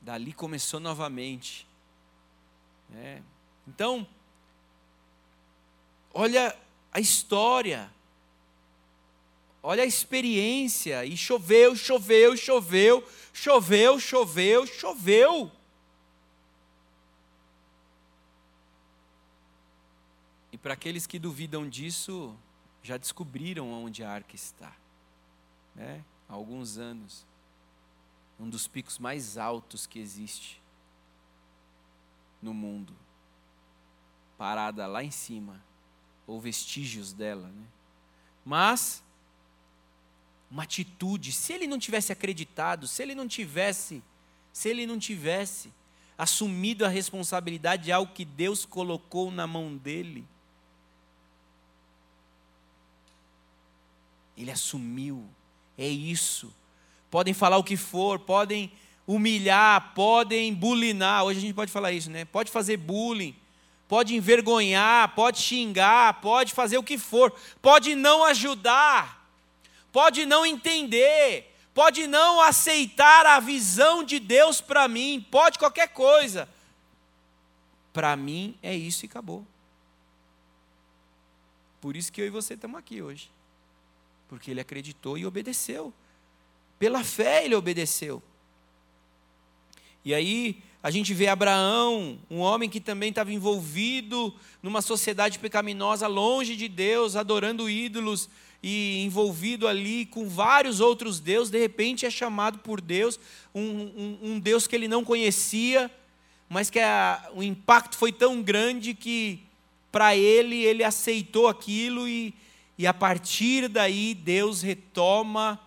[0.00, 1.68] Dali começou novamente.
[2.96, 3.22] É.
[3.68, 4.04] Então,
[6.12, 6.56] olha
[6.90, 7.88] a história,
[9.62, 15.52] olha a experiência, e choveu, choveu, choveu, choveu, choveu, choveu.
[20.66, 22.36] Para aqueles que duvidam disso,
[22.82, 24.74] já descobriram onde a arca está.
[25.76, 26.04] Né?
[26.28, 27.24] Há alguns anos.
[28.36, 30.60] Um dos picos mais altos que existe
[32.42, 32.92] no mundo.
[34.36, 35.62] Parada lá em cima.
[36.26, 37.46] Ou vestígios dela.
[37.46, 37.64] Né?
[38.44, 39.04] Mas,
[40.50, 44.02] uma atitude, se ele não tivesse acreditado, se ele não tivesse,
[44.52, 45.72] se ele não tivesse
[46.18, 50.26] assumido a responsabilidade de algo que Deus colocou na mão dele,
[54.36, 55.24] Ele assumiu.
[55.78, 56.52] É isso.
[57.10, 58.70] Podem falar o que for, podem
[59.06, 61.24] humilhar, podem bulinar.
[61.24, 62.24] Hoje a gente pode falar isso, né?
[62.24, 63.36] Pode fazer bullying,
[63.88, 67.32] pode envergonhar, pode xingar, pode fazer o que for,
[67.62, 69.30] pode não ajudar,
[69.92, 76.48] pode não entender, pode não aceitar a visão de Deus para mim, pode qualquer coisa.
[77.92, 79.46] Para mim é isso e acabou.
[81.80, 83.30] Por isso que eu e você estamos aqui hoje.
[84.28, 85.92] Porque ele acreditou e obedeceu.
[86.78, 88.22] Pela fé ele obedeceu.
[90.04, 96.06] E aí a gente vê Abraão, um homem que também estava envolvido numa sociedade pecaminosa,
[96.06, 98.28] longe de Deus, adorando ídolos
[98.62, 103.18] e envolvido ali com vários outros deuses, de repente é chamado por Deus,
[103.54, 105.90] um, um, um Deus que ele não conhecia,
[106.48, 109.40] mas que a, o impacto foi tão grande que
[109.90, 112.32] para ele ele aceitou aquilo e,
[112.78, 115.60] e a partir daí Deus retoma,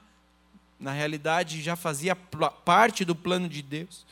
[0.80, 4.06] na realidade já fazia parte do plano de Deus,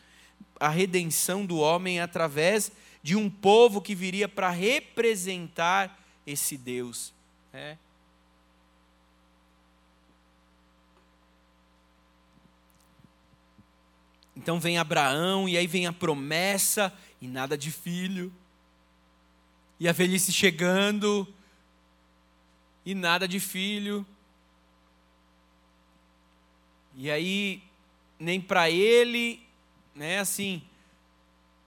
[0.60, 2.72] a redenção do homem através
[3.04, 7.14] de um povo que viria para representar esse Deus.
[7.54, 7.78] É.
[14.36, 18.32] Então vem Abraão, e aí vem a promessa, e nada de filho.
[19.80, 21.28] E a velhice chegando,
[22.88, 24.06] e nada de filho.
[26.96, 27.62] E aí,
[28.18, 29.42] nem para ele,
[29.94, 30.62] né, assim,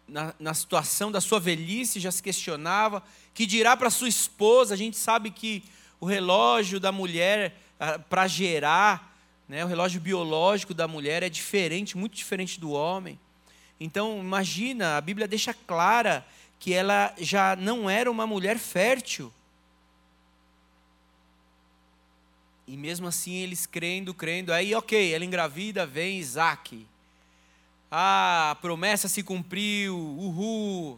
[0.08, 3.02] na, na situação da sua velhice, já se questionava,
[3.34, 5.62] que dirá para sua esposa, a gente sabe que
[6.00, 7.54] o relógio da mulher
[8.08, 9.14] para gerar,
[9.46, 13.20] né, o relógio biológico da mulher é diferente, muito diferente do homem.
[13.78, 16.26] Então, imagina, a Bíblia deixa clara
[16.58, 19.30] que ela já não era uma mulher fértil.
[22.70, 24.52] E mesmo assim eles crendo, crendo.
[24.52, 26.86] Aí, ok, ela engravida, vem Isaac.
[27.90, 30.96] Ah, a promessa se cumpriu, uhul.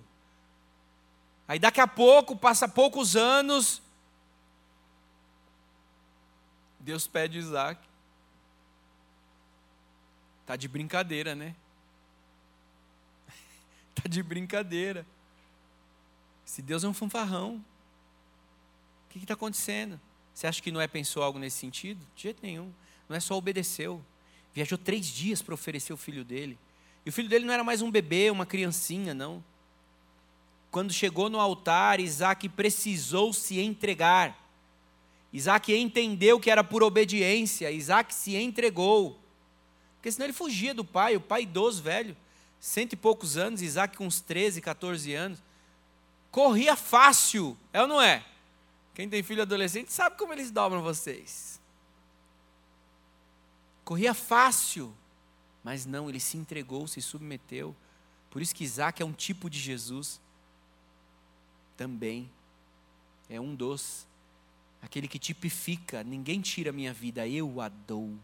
[1.48, 3.80] Aí daqui a pouco, passa poucos anos,
[6.78, 7.80] Deus pede Isaac.
[10.44, 11.56] Tá de brincadeira, né?
[13.96, 15.06] tá de brincadeira.
[16.44, 17.64] Se Deus é um fanfarrão,
[19.06, 19.98] o que está acontecendo?
[20.34, 22.00] Você acha que Noé pensou algo nesse sentido?
[22.14, 22.72] De jeito nenhum.
[23.08, 24.02] Não é só obedeceu.
[24.54, 26.58] Viajou três dias para oferecer o filho dele.
[27.04, 29.42] E o filho dele não era mais um bebê, uma criancinha, não.
[30.70, 34.38] Quando chegou no altar, Isaac precisou se entregar.
[35.32, 37.70] Isaac entendeu que era por obediência.
[37.70, 39.18] Isaac se entregou.
[39.96, 42.16] Porque senão ele fugia do pai, o pai idoso, velho,
[42.58, 45.42] cento e poucos anos, Isaac com uns 13, 14 anos.
[46.30, 48.24] Corria fácil, é ou não é?
[48.94, 51.60] Quem tem filho adolescente sabe como eles dobram vocês.
[53.84, 54.94] Corria fácil,
[55.64, 57.74] mas não, ele se entregou, se submeteu.
[58.30, 60.20] Por isso que Isaac é um tipo de Jesus
[61.76, 62.30] também.
[63.28, 64.06] É um dos.
[64.80, 68.16] Aquele que tipifica, ninguém tira a minha vida, eu a dou.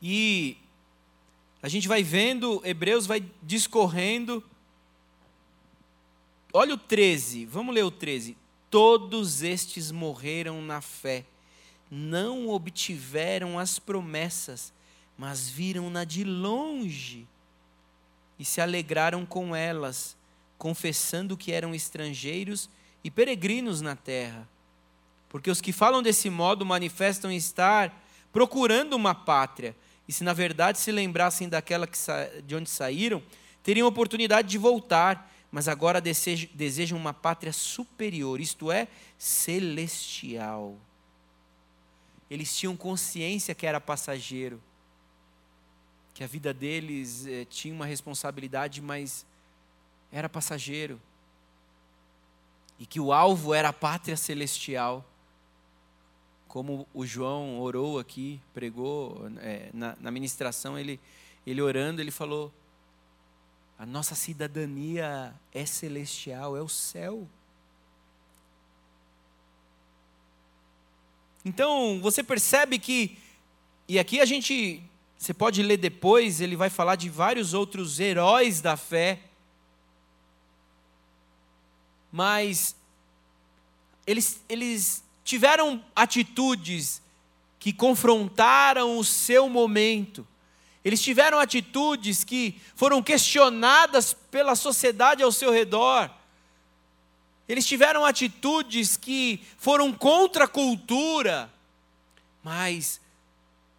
[0.00, 0.56] E
[1.60, 4.42] a gente vai vendo, Hebreus vai discorrendo
[6.60, 8.36] Olha o 13, vamos ler o 13.
[8.68, 11.24] Todos estes morreram na fé,
[11.88, 14.72] não obtiveram as promessas,
[15.16, 17.28] mas viram-na de longe
[18.40, 20.16] e se alegraram com elas,
[20.58, 22.68] confessando que eram estrangeiros
[23.04, 24.48] e peregrinos na terra.
[25.28, 29.76] Porque os que falam desse modo manifestam estar procurando uma pátria,
[30.08, 31.96] e se na verdade se lembrassem daquela que
[32.44, 33.22] de onde saíram,
[33.62, 38.86] teriam oportunidade de voltar mas agora desejam uma pátria superior, isto é,
[39.16, 40.76] celestial.
[42.30, 44.60] Eles tinham consciência que era passageiro.
[46.12, 49.24] que a vida deles eh, tinha uma responsabilidade, mas
[50.10, 51.00] era passageiro.
[52.76, 55.04] E que o alvo era a pátria celestial.
[56.48, 60.98] Como o João orou aqui, pregou, é, na, na ministração, ele,
[61.46, 62.52] ele orando, ele falou:
[63.78, 67.28] a nossa cidadania é celestial, é o céu.
[71.44, 73.16] Então, você percebe que,
[73.86, 74.82] e aqui a gente,
[75.16, 79.20] você pode ler depois, ele vai falar de vários outros heróis da fé,
[82.10, 82.74] mas
[84.04, 87.00] eles, eles tiveram atitudes
[87.60, 90.26] que confrontaram o seu momento.
[90.84, 96.10] Eles tiveram atitudes que foram questionadas pela sociedade ao seu redor.
[97.48, 101.50] Eles tiveram atitudes que foram contra a cultura,
[102.44, 103.00] mas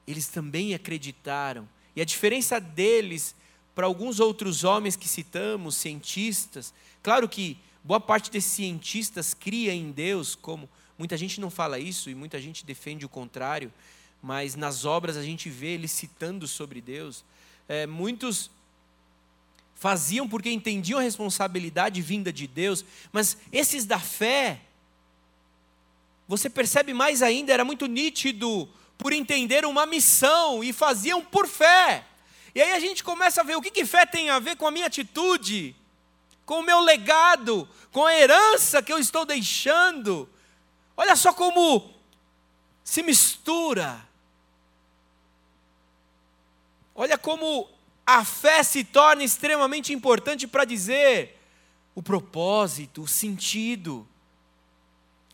[0.07, 1.67] eles também acreditaram.
[1.95, 3.35] E a diferença deles
[3.75, 9.91] para alguns outros homens que citamos, cientistas, claro que boa parte desses cientistas cria em
[9.91, 13.71] Deus, como muita gente não fala isso e muita gente defende o contrário,
[14.21, 17.23] mas nas obras a gente vê eles citando sobre Deus.
[17.67, 18.49] É, muitos
[19.75, 24.59] faziam porque entendiam a responsabilidade vinda de Deus, mas esses da fé,
[26.27, 28.67] você percebe mais ainda, era muito nítido
[28.97, 32.05] por entender uma missão e faziam por fé.
[32.53, 34.67] E aí a gente começa a ver o que, que fé tem a ver com
[34.67, 35.73] a minha atitude,
[36.45, 40.27] com o meu legado, com a herança que eu estou deixando.
[40.97, 41.93] Olha só como
[42.83, 44.08] se mistura.
[47.01, 47.69] Olha como
[48.05, 51.39] a fé se torna extremamente importante para dizer
[51.95, 54.05] o propósito, o sentido,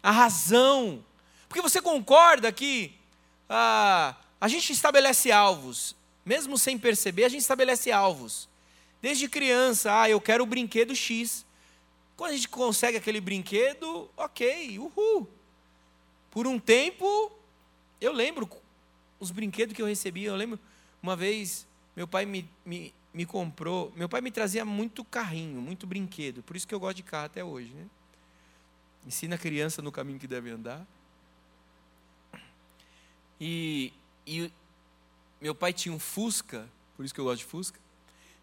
[0.04, 1.04] a razão.
[1.50, 2.94] Porque você concorda que
[3.50, 8.48] ah, a gente estabelece alvos, mesmo sem perceber, a gente estabelece alvos.
[9.02, 11.44] Desde criança, ah, eu quero o brinquedo X.
[12.16, 15.28] Quando a gente consegue aquele brinquedo, ok, uhul.
[16.30, 17.32] Por um tempo,
[18.00, 18.48] eu lembro
[19.20, 20.30] os brinquedos que eu recebia.
[20.30, 20.60] Eu lembro
[21.06, 23.94] uma vez meu pai me, me, me comprou.
[23.96, 26.42] Meu pai me trazia muito carrinho, muito brinquedo.
[26.42, 27.70] Por isso que eu gosto de carro até hoje.
[27.70, 27.86] Né?
[29.06, 30.84] Ensina a criança no caminho que deve andar.
[33.40, 33.94] E,
[34.26, 34.52] e
[35.40, 37.80] meu pai tinha um Fusca, por isso que eu gosto de Fusca.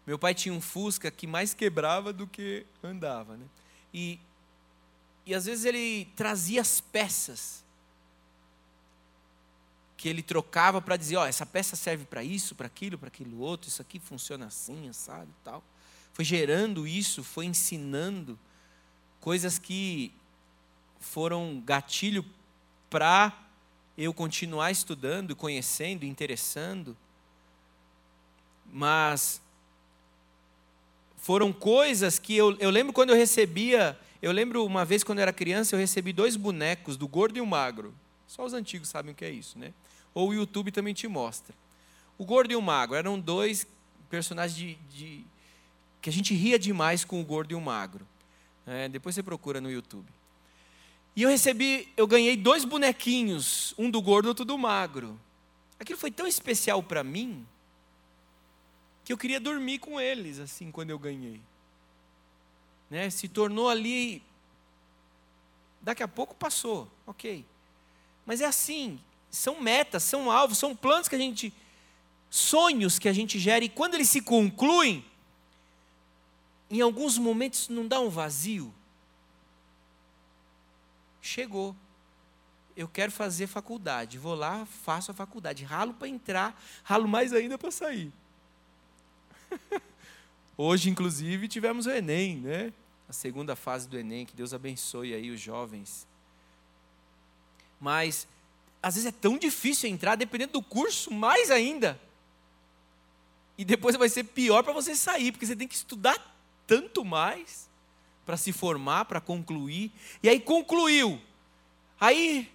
[0.07, 3.35] Meu pai tinha um Fusca que mais quebrava do que andava.
[3.35, 3.45] Né?
[3.93, 4.19] E,
[5.25, 7.62] e às vezes ele trazia as peças
[10.03, 13.39] que ele trocava para dizer, ó, essa peça serve para isso, para aquilo, para aquilo
[13.39, 15.63] outro, isso aqui funciona assim, sabe, tal.
[16.11, 18.37] Foi gerando isso, foi ensinando
[19.21, 20.11] coisas que
[20.99, 22.25] foram gatilho
[22.89, 23.31] para
[23.97, 26.97] eu continuar estudando, conhecendo, interessando.
[28.73, 29.41] Mas
[31.15, 35.23] foram coisas que eu, eu lembro quando eu recebia, eu lembro uma vez quando eu
[35.23, 37.95] era criança, eu recebi dois bonecos, do gordo e o magro.
[38.27, 39.73] Só os antigos sabem o que é isso, né?
[40.13, 41.55] Ou o YouTube também te mostra.
[42.17, 43.67] O gordo e o magro eram dois
[44.09, 45.25] personagens de, de
[46.01, 48.07] que a gente ria demais com o gordo e o magro.
[48.65, 50.07] É, depois você procura no YouTube.
[51.15, 55.19] E eu recebi, eu ganhei dois bonequinhos, um do gordo e outro do magro.
[55.79, 57.45] Aquilo foi tão especial para mim
[59.03, 61.41] que eu queria dormir com eles assim quando eu ganhei.
[62.89, 63.09] Né?
[63.09, 64.23] Se tornou ali.
[65.81, 67.45] Daqui a pouco passou, ok.
[68.25, 68.99] Mas é assim,
[69.33, 71.51] são metas, são alvos, são planos que a gente,
[72.29, 75.03] sonhos que a gente gera, e quando eles se concluem,
[76.69, 78.71] em alguns momentos não dá um vazio.
[81.19, 81.75] Chegou.
[82.77, 84.19] Eu quero fazer faculdade.
[84.19, 85.63] Vou lá, faço a faculdade.
[85.63, 88.11] Ralo para entrar, ralo mais ainda para sair.
[90.55, 92.73] Hoje, inclusive, tivemos o Enem, né?
[93.09, 96.07] A segunda fase do Enem, que Deus abençoe aí os jovens.
[97.79, 98.27] Mas
[98.83, 101.97] às vezes é tão difícil entrar, dependendo do curso, mais ainda.
[103.57, 106.19] E depois vai ser pior para você sair, porque você tem que estudar
[106.67, 107.69] tanto mais
[108.25, 109.89] para se formar, para concluir.
[110.21, 111.21] E aí concluiu.
[111.97, 112.51] Aí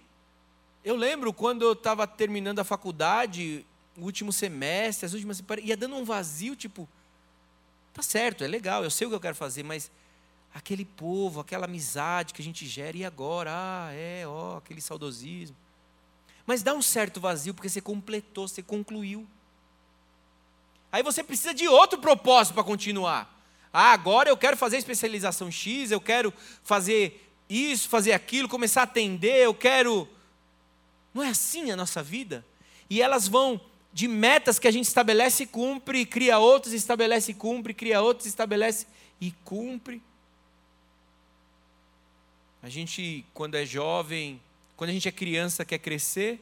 [0.85, 3.65] eu lembro quando eu estava terminando a faculdade,
[3.97, 6.87] o último semestre, as últimas ia dando um vazio, tipo,
[7.91, 9.89] tá certo, é legal, eu sei o que eu quero fazer, mas
[10.53, 13.49] aquele povo, aquela amizade que a gente gera, e agora?
[13.51, 15.55] Ah, é, ó, aquele saudosismo.
[16.49, 19.27] Mas dá um certo vazio porque você completou, você concluiu.
[20.91, 23.31] Aí você precisa de outro propósito para continuar.
[23.71, 26.33] Ah, agora eu quero fazer especialização X, eu quero
[26.63, 30.09] fazer isso, fazer aquilo, começar a atender, eu quero.
[31.13, 32.43] Não é assim a nossa vida?
[32.89, 33.61] E elas vão
[33.93, 38.25] de metas que a gente estabelece e cumpre, cria outros, estabelece e cumpre, cria outros,
[38.25, 38.87] estabelece
[39.21, 40.01] e cumpre.
[42.63, 44.41] A gente, quando é jovem,
[44.79, 46.41] quando a gente é criança, quer crescer.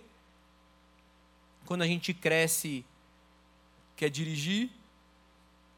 [1.65, 2.85] Quando a gente cresce,
[3.95, 4.69] quer dirigir.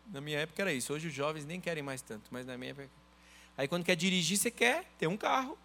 [0.07, 0.91] Na minha época era isso.
[0.91, 2.89] Hoje os jovens nem querem mais tanto, mas na minha época.
[3.57, 5.57] Aí quando quer dirigir, você quer ter um carro.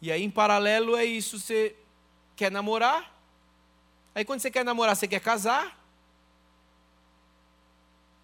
[0.00, 1.40] E aí, em paralelo, é isso.
[1.40, 1.74] Você
[2.36, 3.12] quer namorar.
[4.14, 5.76] Aí, quando você quer namorar, você quer casar.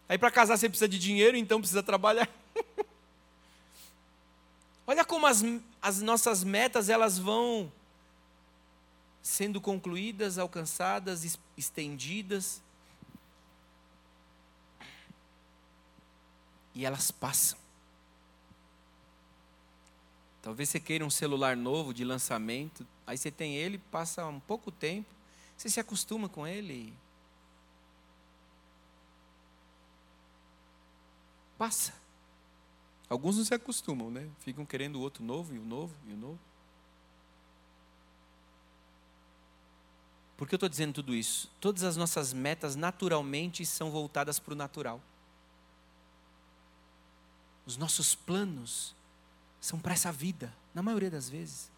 [0.08, 2.30] Aí, para casar, você precisa de dinheiro, então precisa trabalhar.
[4.86, 5.42] Olha como as,
[5.86, 7.70] as nossas metas elas vão
[9.22, 12.60] sendo concluídas, alcançadas, estendidas.
[16.74, 17.56] E elas passam.
[20.42, 24.72] Talvez você queira um celular novo de lançamento, aí você tem ele, passa um pouco
[24.72, 25.08] tempo,
[25.56, 26.92] você se acostuma com ele.
[31.56, 32.05] Passa.
[33.08, 34.28] Alguns não se acostumam, né?
[34.40, 36.38] Ficam querendo o outro novo e o novo e o novo.
[40.36, 41.50] Por que eu estou dizendo tudo isso?
[41.60, 45.00] Todas as nossas metas naturalmente são voltadas para o natural.
[47.64, 48.94] Os nossos planos
[49.60, 51.70] são para essa vida, na maioria das vezes.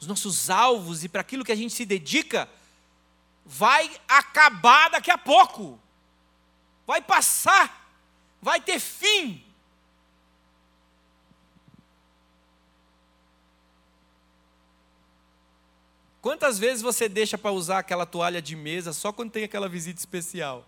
[0.00, 2.48] Os nossos alvos e para aquilo que a gente se dedica
[3.44, 5.78] vai acabar daqui a pouco,
[6.86, 7.81] vai passar,
[8.42, 9.42] vai ter fim.
[16.20, 19.98] Quantas vezes você deixa para usar aquela toalha de mesa só quando tem aquela visita
[19.98, 20.66] especial?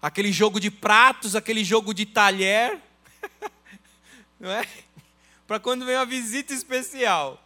[0.00, 2.80] Aquele jogo de pratos, aquele jogo de talher
[4.38, 4.66] não é?
[5.46, 7.42] Para quando vem uma visita especial.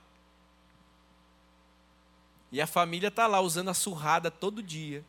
[2.51, 5.05] E a família está lá usando a surrada todo dia.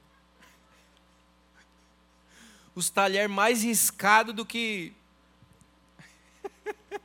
[2.78, 4.94] Os talheres mais riscados do que.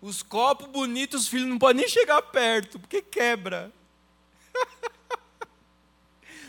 [0.00, 3.72] Os copos bonitos, os filhos não podem nem chegar perto, porque quebra.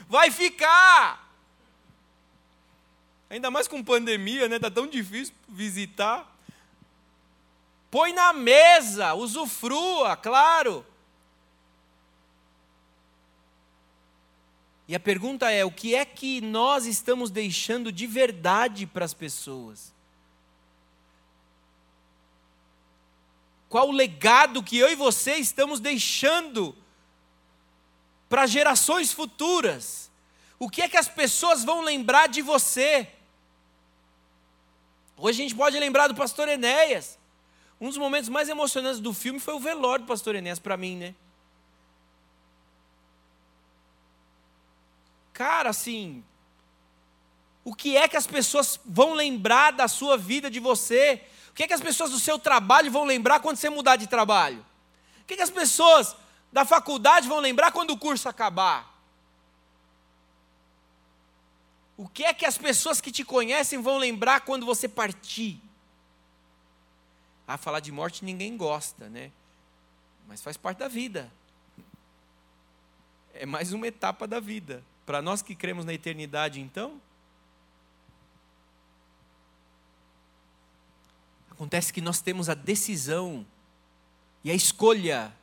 [0.08, 1.36] Vai ficar!
[3.28, 4.60] Ainda mais com pandemia, né?
[4.60, 6.32] Tá tão difícil visitar.
[7.89, 10.86] Põe na mesa, usufrua, claro.
[14.92, 19.14] E a pergunta é: o que é que nós estamos deixando de verdade para as
[19.14, 19.94] pessoas?
[23.70, 26.76] Qual o legado que eu e você estamos deixando
[28.28, 30.12] para gerações futuras?
[30.60, 33.08] O que é que as pessoas vão lembrar de você?
[35.16, 37.18] Hoje a gente pode lembrar do pastor Enéas.
[37.80, 40.98] Um dos momentos mais emocionantes do filme foi o velório do pastor Enéas para mim,
[40.98, 41.16] né?
[45.34, 46.24] Cara, assim,
[47.64, 51.22] o que é que as pessoas vão lembrar da sua vida, de você?
[51.50, 54.08] O que é que as pessoas do seu trabalho vão lembrar quando você mudar de
[54.08, 54.66] trabalho?
[55.22, 56.16] O que é que as pessoas
[56.52, 58.92] da faculdade vão lembrar quando o curso acabar?
[61.96, 65.62] O que é que as pessoas que te conhecem vão lembrar quando você partir?
[67.48, 69.32] Ah, falar de morte ninguém gosta, né?
[70.28, 71.32] Mas faz parte da vida.
[73.34, 74.84] É mais uma etapa da vida.
[75.06, 77.02] Para nós que cremos na eternidade, então.
[81.49, 83.45] Acontece que nós temos a decisão
[84.43, 85.34] e a escolha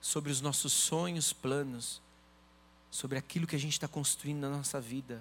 [0.00, 2.00] sobre os nossos sonhos, planos,
[2.90, 5.20] sobre aquilo que a gente está construindo na nossa vida.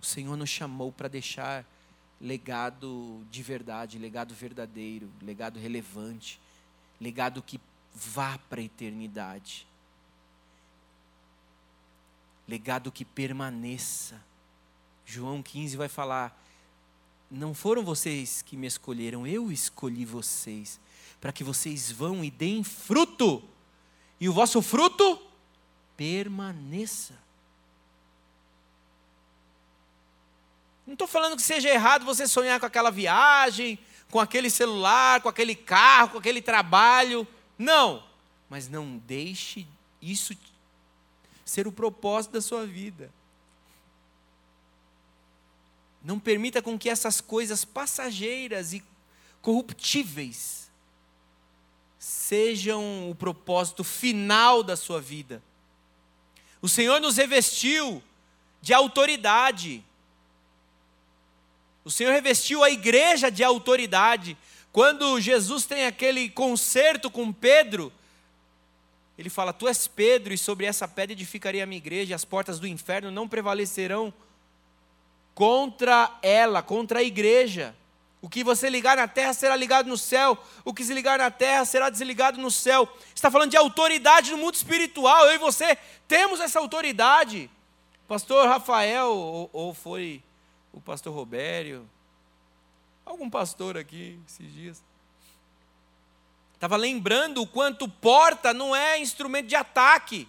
[0.00, 1.64] O Senhor nos chamou para deixar
[2.20, 6.40] legado de verdade, legado verdadeiro, legado relevante,
[7.00, 7.60] legado que
[7.94, 9.67] vá para a eternidade.
[12.48, 14.18] Legado que permaneça.
[15.04, 16.42] João 15 vai falar:
[17.30, 20.80] Não foram vocês que me escolheram, eu escolhi vocês,
[21.20, 23.42] para que vocês vão e deem fruto,
[24.18, 25.20] e o vosso fruto
[25.96, 27.14] permaneça.
[30.86, 33.78] Não estou falando que seja errado você sonhar com aquela viagem,
[34.10, 37.28] com aquele celular, com aquele carro, com aquele trabalho.
[37.58, 38.02] Não.
[38.48, 39.66] Mas não deixe
[40.00, 40.34] isso
[41.48, 43.10] ser o propósito da sua vida.
[46.04, 48.84] Não permita com que essas coisas passageiras e
[49.40, 50.70] corruptíveis
[51.98, 55.42] sejam o propósito final da sua vida.
[56.60, 58.02] O Senhor nos revestiu
[58.60, 59.82] de autoridade.
[61.82, 64.36] O Senhor revestiu a igreja de autoridade
[64.70, 67.90] Quando Jesus tem aquele concerto com Pedro,
[69.18, 72.24] ele fala: Tu és Pedro, e sobre essa pedra edificarei a minha igreja, e as
[72.24, 74.14] portas do inferno não prevalecerão
[75.34, 77.74] contra ela, contra a igreja.
[78.22, 81.30] O que você ligar na terra será ligado no céu, o que se ligar na
[81.30, 82.88] terra será desligado no céu.
[83.14, 85.26] Está falando de autoridade no mundo espiritual.
[85.26, 87.50] Eu e você temos essa autoridade.
[88.08, 90.22] Pastor Rafael, ou, ou foi
[90.72, 91.88] o pastor Robério,
[93.04, 94.82] algum pastor aqui esses dias,
[96.58, 100.28] estava lembrando o quanto porta não é instrumento de ataque,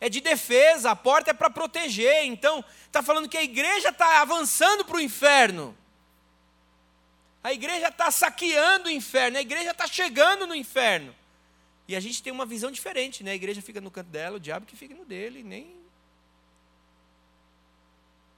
[0.00, 2.24] é de defesa, a porta é para proteger.
[2.26, 5.76] Então, está falando que a igreja está avançando para o inferno.
[7.42, 11.14] A igreja está saqueando o inferno, a igreja está chegando no inferno.
[11.88, 13.32] E a gente tem uma visão diferente, né?
[13.32, 15.74] A igreja fica no canto dela, o diabo que fica no dele, nem.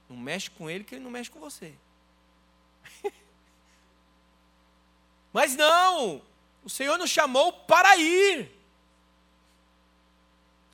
[0.09, 1.73] Não mexe com ele, que ele não mexe com você.
[5.31, 6.21] Mas não!
[6.67, 8.51] O Senhor nos chamou para ir.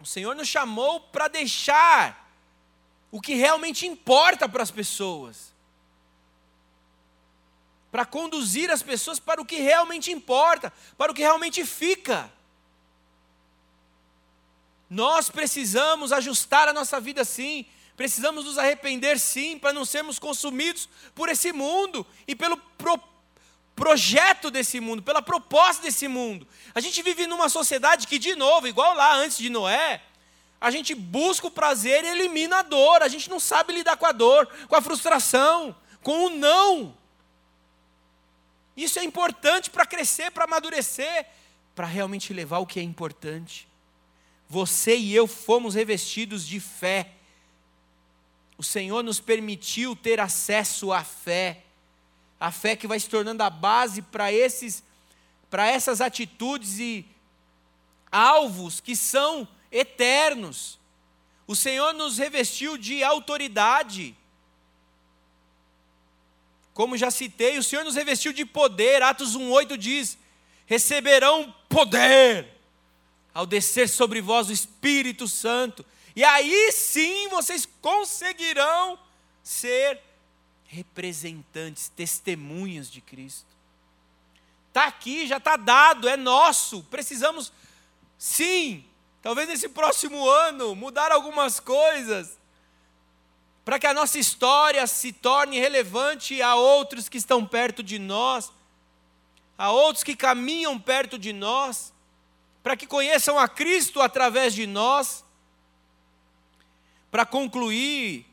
[0.02, 2.34] O Senhor nos chamou para deixar
[3.12, 5.54] o que realmente importa para as pessoas.
[7.92, 12.34] Para conduzir as pessoas para o que realmente importa, para o que realmente fica.
[14.90, 20.90] Nós precisamos ajustar a nossa vida sim, precisamos nos arrepender sim, para não sermos consumidos
[21.14, 23.13] por esse mundo e pelo propósito
[23.84, 26.48] projeto desse mundo, pela proposta desse mundo.
[26.74, 30.02] A gente vive numa sociedade que, de novo, igual lá antes de Noé,
[30.62, 33.04] a gente busca o prazer e elimina a dor.
[33.04, 36.98] A gente não sabe lidar com a dor, com a frustração, com o não.
[38.78, 41.26] Isso é importante para crescer, para amadurecer,
[41.76, 43.68] para realmente levar o que é importante.
[44.48, 47.12] Você e eu fomos revestidos de fé.
[48.58, 51.64] O Senhor nos permitiu ter acesso à fé
[52.44, 54.84] a fé que vai se tornando a base para esses
[55.50, 57.06] para essas atitudes e
[58.12, 60.78] alvos que são eternos.
[61.48, 64.14] O Senhor nos revestiu de autoridade.
[66.74, 69.02] Como já citei, o Senhor nos revestiu de poder.
[69.02, 70.18] Atos 1:8 diz:
[70.66, 72.50] "Receberão poder
[73.34, 79.00] ao descer sobre vós o Espírito Santo, e aí sim vocês conseguirão
[79.42, 80.02] ser
[80.74, 83.46] representantes, testemunhas de Cristo.
[84.70, 86.82] Está aqui, já está dado, é nosso.
[86.90, 87.54] Precisamos,
[88.18, 88.84] sim,
[89.22, 92.40] talvez nesse próximo ano, mudar algumas coisas,
[93.64, 98.52] para que a nossa história se torne relevante a outros que estão perto de nós,
[99.56, 101.94] a outros que caminham perto de nós,
[102.64, 105.24] para que conheçam a Cristo através de nós.
[107.12, 108.26] Para concluir,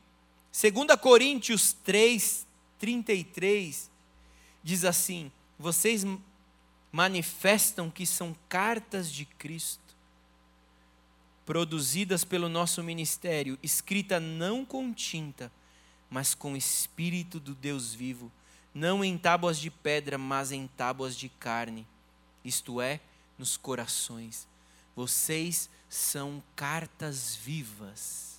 [0.53, 2.47] 2 Coríntios 3,
[2.79, 3.89] 33
[4.63, 6.05] diz assim: Vocês
[6.91, 9.95] manifestam que são cartas de Cristo,
[11.47, 15.53] produzidas pelo nosso ministério, escrita não com tinta,
[16.11, 18.31] mas com o Espírito do Deus vivo,
[18.75, 21.87] não em tábuas de pedra, mas em tábuas de carne,
[22.45, 23.01] isto é,
[23.39, 24.49] nos corações.
[24.97, 28.30] Vocês são cartas vivas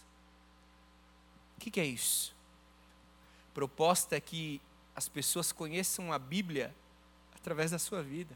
[1.61, 2.35] que, que é isso?
[3.53, 4.59] Proposta é que
[4.95, 6.75] as pessoas conheçam a Bíblia
[7.35, 8.35] através da sua vida.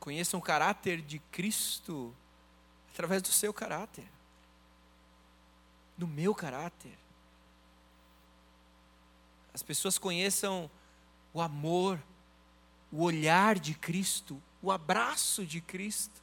[0.00, 2.14] Conheçam o caráter de Cristo
[2.90, 4.08] através do seu caráter,
[5.96, 6.96] do meu caráter.
[9.52, 10.70] As pessoas conheçam
[11.34, 12.02] o amor,
[12.90, 16.22] o olhar de Cristo, o abraço de Cristo,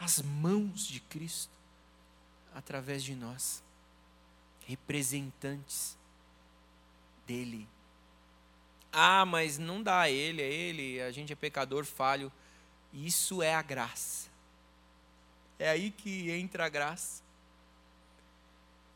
[0.00, 1.63] as mãos de Cristo
[2.54, 3.62] através de nós,
[4.66, 5.96] representantes
[7.26, 7.68] dele.
[8.92, 12.32] Ah, mas não dá a ele, é ele, a gente é pecador, falho.
[12.92, 14.28] Isso é a graça.
[15.58, 17.22] É aí que entra a graça.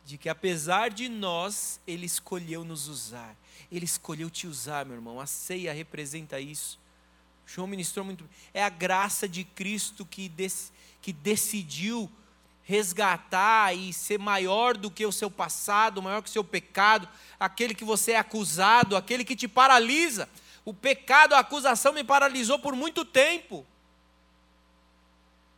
[0.04, 3.36] De que apesar de nós, Ele escolheu nos usar.
[3.70, 5.20] Ele escolheu te usar, meu irmão.
[5.20, 6.78] A ceia representa isso.
[7.44, 8.28] João ministrou muito.
[8.54, 10.52] É a graça de Cristo que, dec,
[11.02, 12.10] que decidiu
[12.68, 17.08] resgatar e ser maior do que o seu passado, maior que o seu pecado,
[17.40, 20.28] aquele que você é acusado, aquele que te paralisa.
[20.66, 23.64] O pecado, a acusação me paralisou por muito tempo.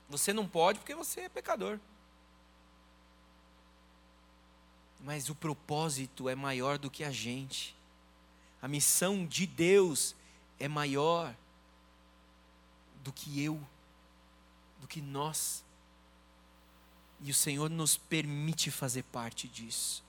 [0.08, 1.80] Você não pode porque você é pecador.
[5.00, 7.74] Mas o propósito é maior do que a gente.
[8.62, 10.14] A missão de Deus
[10.60, 11.34] é maior
[13.02, 13.60] do que eu,
[14.80, 15.64] do que nós.
[17.22, 20.02] E o Senhor nos permite fazer parte disso.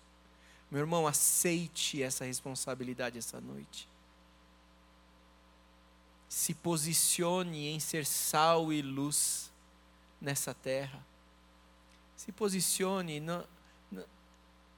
[0.70, 3.90] Meu irmão, aceite essa responsabilidade essa noite.
[6.32, 9.52] se posicione em ser sal e luz
[10.22, 11.06] nessa terra.
[12.16, 13.20] Se posicione.
[13.20, 13.44] Não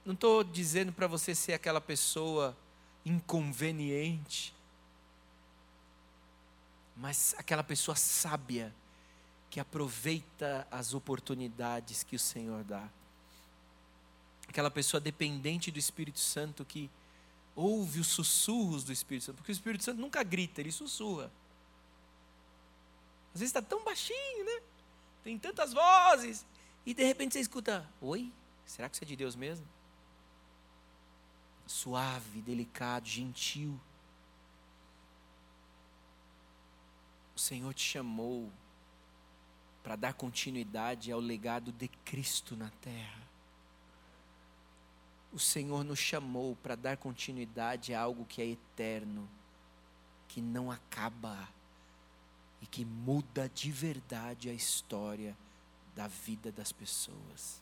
[0.08, 2.58] estou dizendo para você ser aquela pessoa
[3.06, 4.52] inconveniente,
[6.98, 8.74] mas aquela pessoa sábia
[9.54, 12.90] que aproveita as oportunidades que o Senhor dá.
[14.48, 16.90] Aquela pessoa dependente do Espírito Santo que
[17.56, 21.32] ouve os sussurros do Espírito Santo, porque o Espírito Santo nunca grita, ele sussurra.
[23.32, 24.64] Às vezes está tão baixinho, né?
[25.24, 26.44] Tem tantas vozes.
[26.84, 28.34] E de repente você escuta: Oi?
[28.66, 29.68] Será que isso é de Deus mesmo?
[31.68, 33.80] Suave, delicado, gentil.
[37.36, 38.52] O Senhor te chamou
[39.84, 43.22] para dar continuidade ao legado de Cristo na terra.
[45.34, 49.30] O Senhor nos chamou para dar continuidade a algo que é eterno,
[50.28, 51.50] que não acaba
[52.62, 55.36] e que muda de verdade a história
[55.96, 57.62] da vida das pessoas.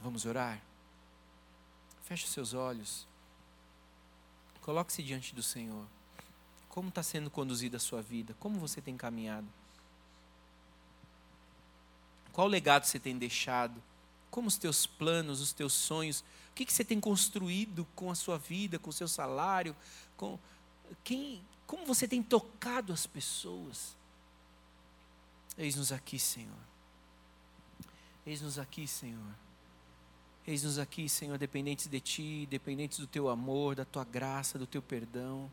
[0.00, 0.60] Vamos orar?
[2.02, 3.06] Feche seus olhos.
[4.62, 5.86] Coloque-se diante do Senhor.
[6.78, 8.36] Como está sendo conduzida a sua vida?
[8.38, 9.48] Como você tem caminhado?
[12.32, 13.82] Qual legado você tem deixado?
[14.30, 16.20] Como os teus planos, os teus sonhos,
[16.52, 19.74] o que, que você tem construído com a sua vida, com o seu salário,
[20.16, 20.38] com
[21.02, 23.96] quem, como você tem tocado as pessoas.
[25.56, 26.62] Eis-nos aqui, Senhor.
[28.24, 29.34] Eis-nos aqui, Senhor.
[30.46, 34.80] Eis-nos aqui, Senhor, dependentes de Ti, dependentes do Teu amor, da Tua graça, do Teu
[34.80, 35.50] perdão.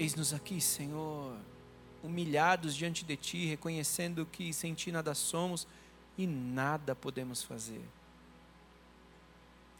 [0.00, 1.36] Eis-nos aqui, Senhor,
[2.02, 5.66] humilhados diante de Ti, reconhecendo que sem Ti nada somos
[6.16, 7.82] e nada podemos fazer.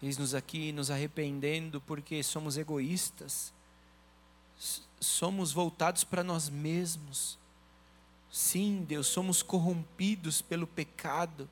[0.03, 3.51] Eis-nos aqui nos arrependendo porque somos egoístas,
[5.01, 7.39] somos voltados para nós mesmos.
[8.31, 11.49] Sim, Deus, somos corrompidos pelo pecado,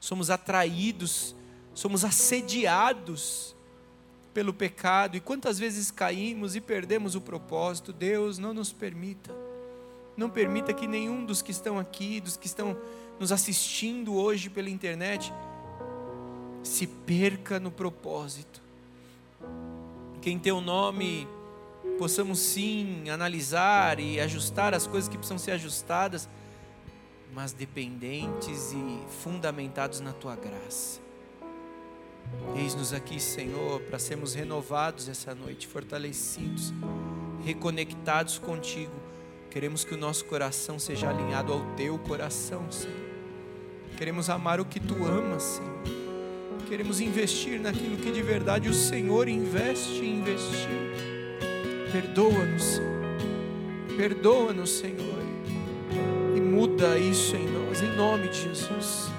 [0.00, 1.34] somos atraídos,
[1.74, 3.54] somos assediados
[4.32, 5.16] pelo pecado.
[5.16, 7.92] E quantas vezes caímos e perdemos o propósito?
[7.92, 9.34] Deus, não nos permita.
[10.16, 12.76] Não permita que nenhum dos que estão aqui, dos que estão
[13.18, 15.32] nos assistindo hoje pela internet,
[16.62, 18.62] se perca no propósito.
[20.20, 21.26] Que em teu nome
[21.98, 26.28] possamos sim analisar e ajustar as coisas que precisam ser ajustadas,
[27.34, 31.01] mas dependentes e fundamentados na tua graça.
[32.56, 36.72] Eis-nos aqui, Senhor, para sermos renovados essa noite, fortalecidos,
[37.44, 38.92] reconectados contigo.
[39.50, 43.12] Queremos que o nosso coração seja alinhado ao teu coração, Senhor.
[43.96, 46.02] Queremos amar o que tu amas, Senhor
[46.72, 50.70] queremos investir naquilo que de verdade o Senhor investe e investiu.
[51.92, 52.80] Perdoa-nos,
[53.94, 55.22] perdoa-nos, Senhor,
[56.34, 59.10] e muda isso em nós, em nome de Jesus.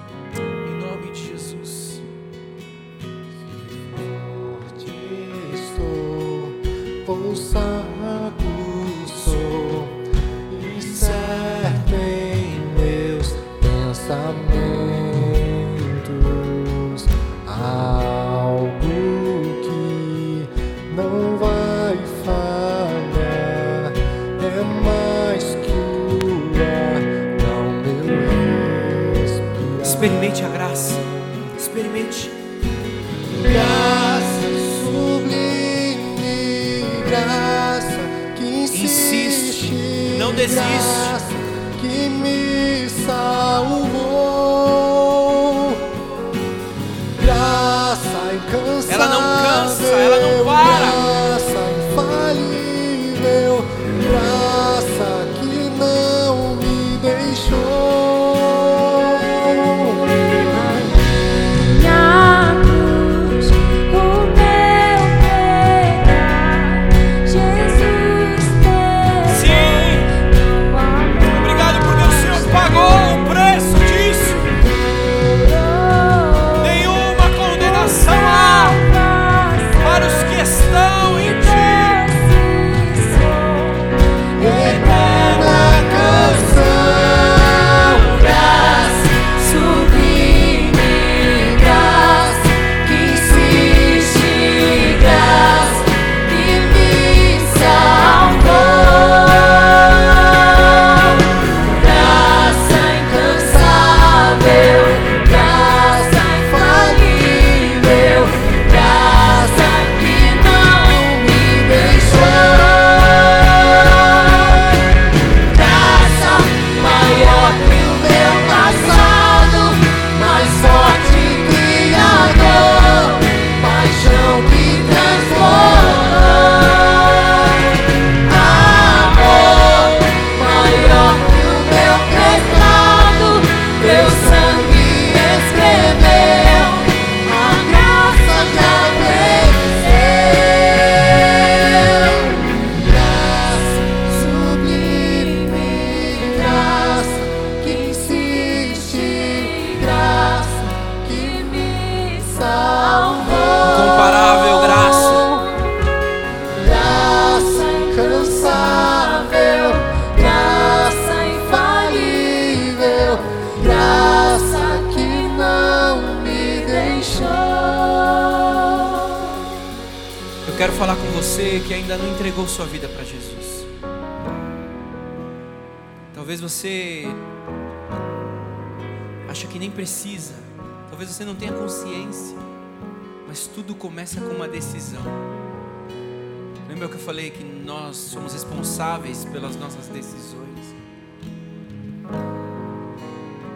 [188.14, 190.76] Somos responsáveis pelas nossas decisões?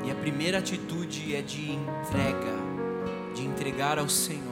[0.03, 2.55] E a primeira atitude é de entrega,
[3.35, 4.47] de entregar ao Senhor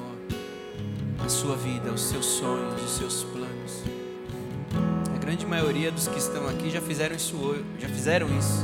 [1.24, 3.84] a sua vida, os seus sonhos, os seus planos.
[5.14, 8.64] A grande maioria dos que estão aqui já fizeram isso, já fizeram isso.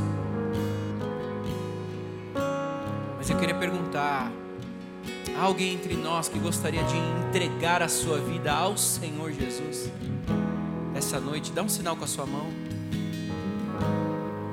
[3.18, 4.30] Mas eu queria perguntar:
[5.36, 6.96] há alguém entre nós que gostaria de
[7.28, 9.90] entregar a sua vida ao Senhor Jesus?
[11.02, 12.46] Essa noite, dá um sinal com a sua mão.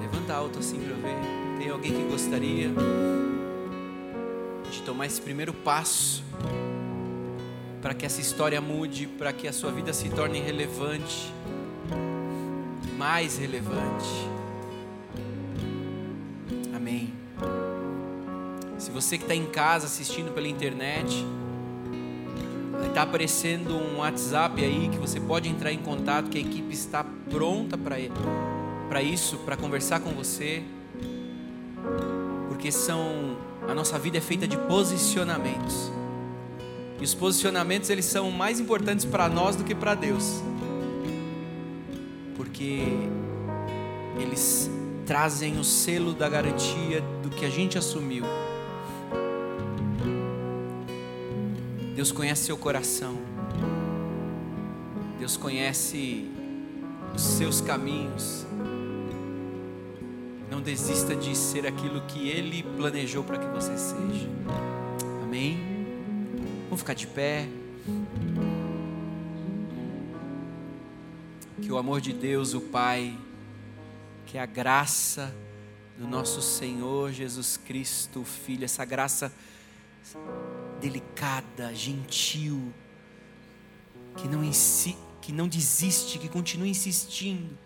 [0.01, 1.15] Levanta alto assim para ver.
[1.59, 2.69] Tem alguém que gostaria
[4.69, 6.23] de tomar esse primeiro passo
[7.83, 11.31] para que essa história mude, para que a sua vida se torne relevante,
[12.97, 14.09] mais relevante.
[16.75, 17.13] Amém.
[18.79, 21.23] Se você que está em casa assistindo pela internet,
[22.89, 27.03] está aparecendo um WhatsApp aí que você pode entrar em contato, que a equipe está
[27.03, 30.63] pronta para isso, para conversar com você,
[32.47, 33.37] porque são
[33.67, 35.91] a nossa vida é feita de posicionamentos.
[36.99, 40.41] E os posicionamentos eles são mais importantes para nós do que para Deus.
[42.35, 42.81] Porque
[44.19, 44.69] eles
[45.05, 48.25] trazem o selo da garantia do que a gente assumiu.
[51.99, 53.17] Deus conhece seu coração.
[55.19, 56.31] Deus conhece
[57.13, 58.45] os seus caminhos.
[60.49, 64.29] Não desista de ser aquilo que Ele planejou para que você seja.
[65.21, 65.59] Amém?
[66.69, 67.49] Vamos ficar de pé.
[71.61, 73.13] Que o amor de Deus, o Pai,
[74.25, 75.35] que a graça
[75.97, 79.29] do nosso Senhor Jesus Cristo, Filho, essa graça
[80.79, 82.73] delicada, gentil,
[84.17, 87.57] que não, insi que não desiste, que continua insistindo,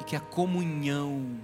[0.00, 1.38] e que a comunhão,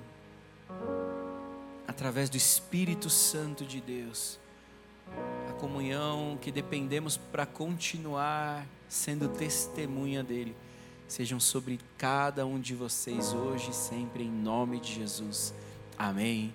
[1.87, 4.39] através do Espírito Santo de Deus,
[5.49, 10.57] a comunhão que dependemos para continuar sendo testemunha dele,
[11.09, 15.53] sejam sobre cada um de vocês hoje e sempre, em nome de Jesus.
[15.99, 16.55] Amém.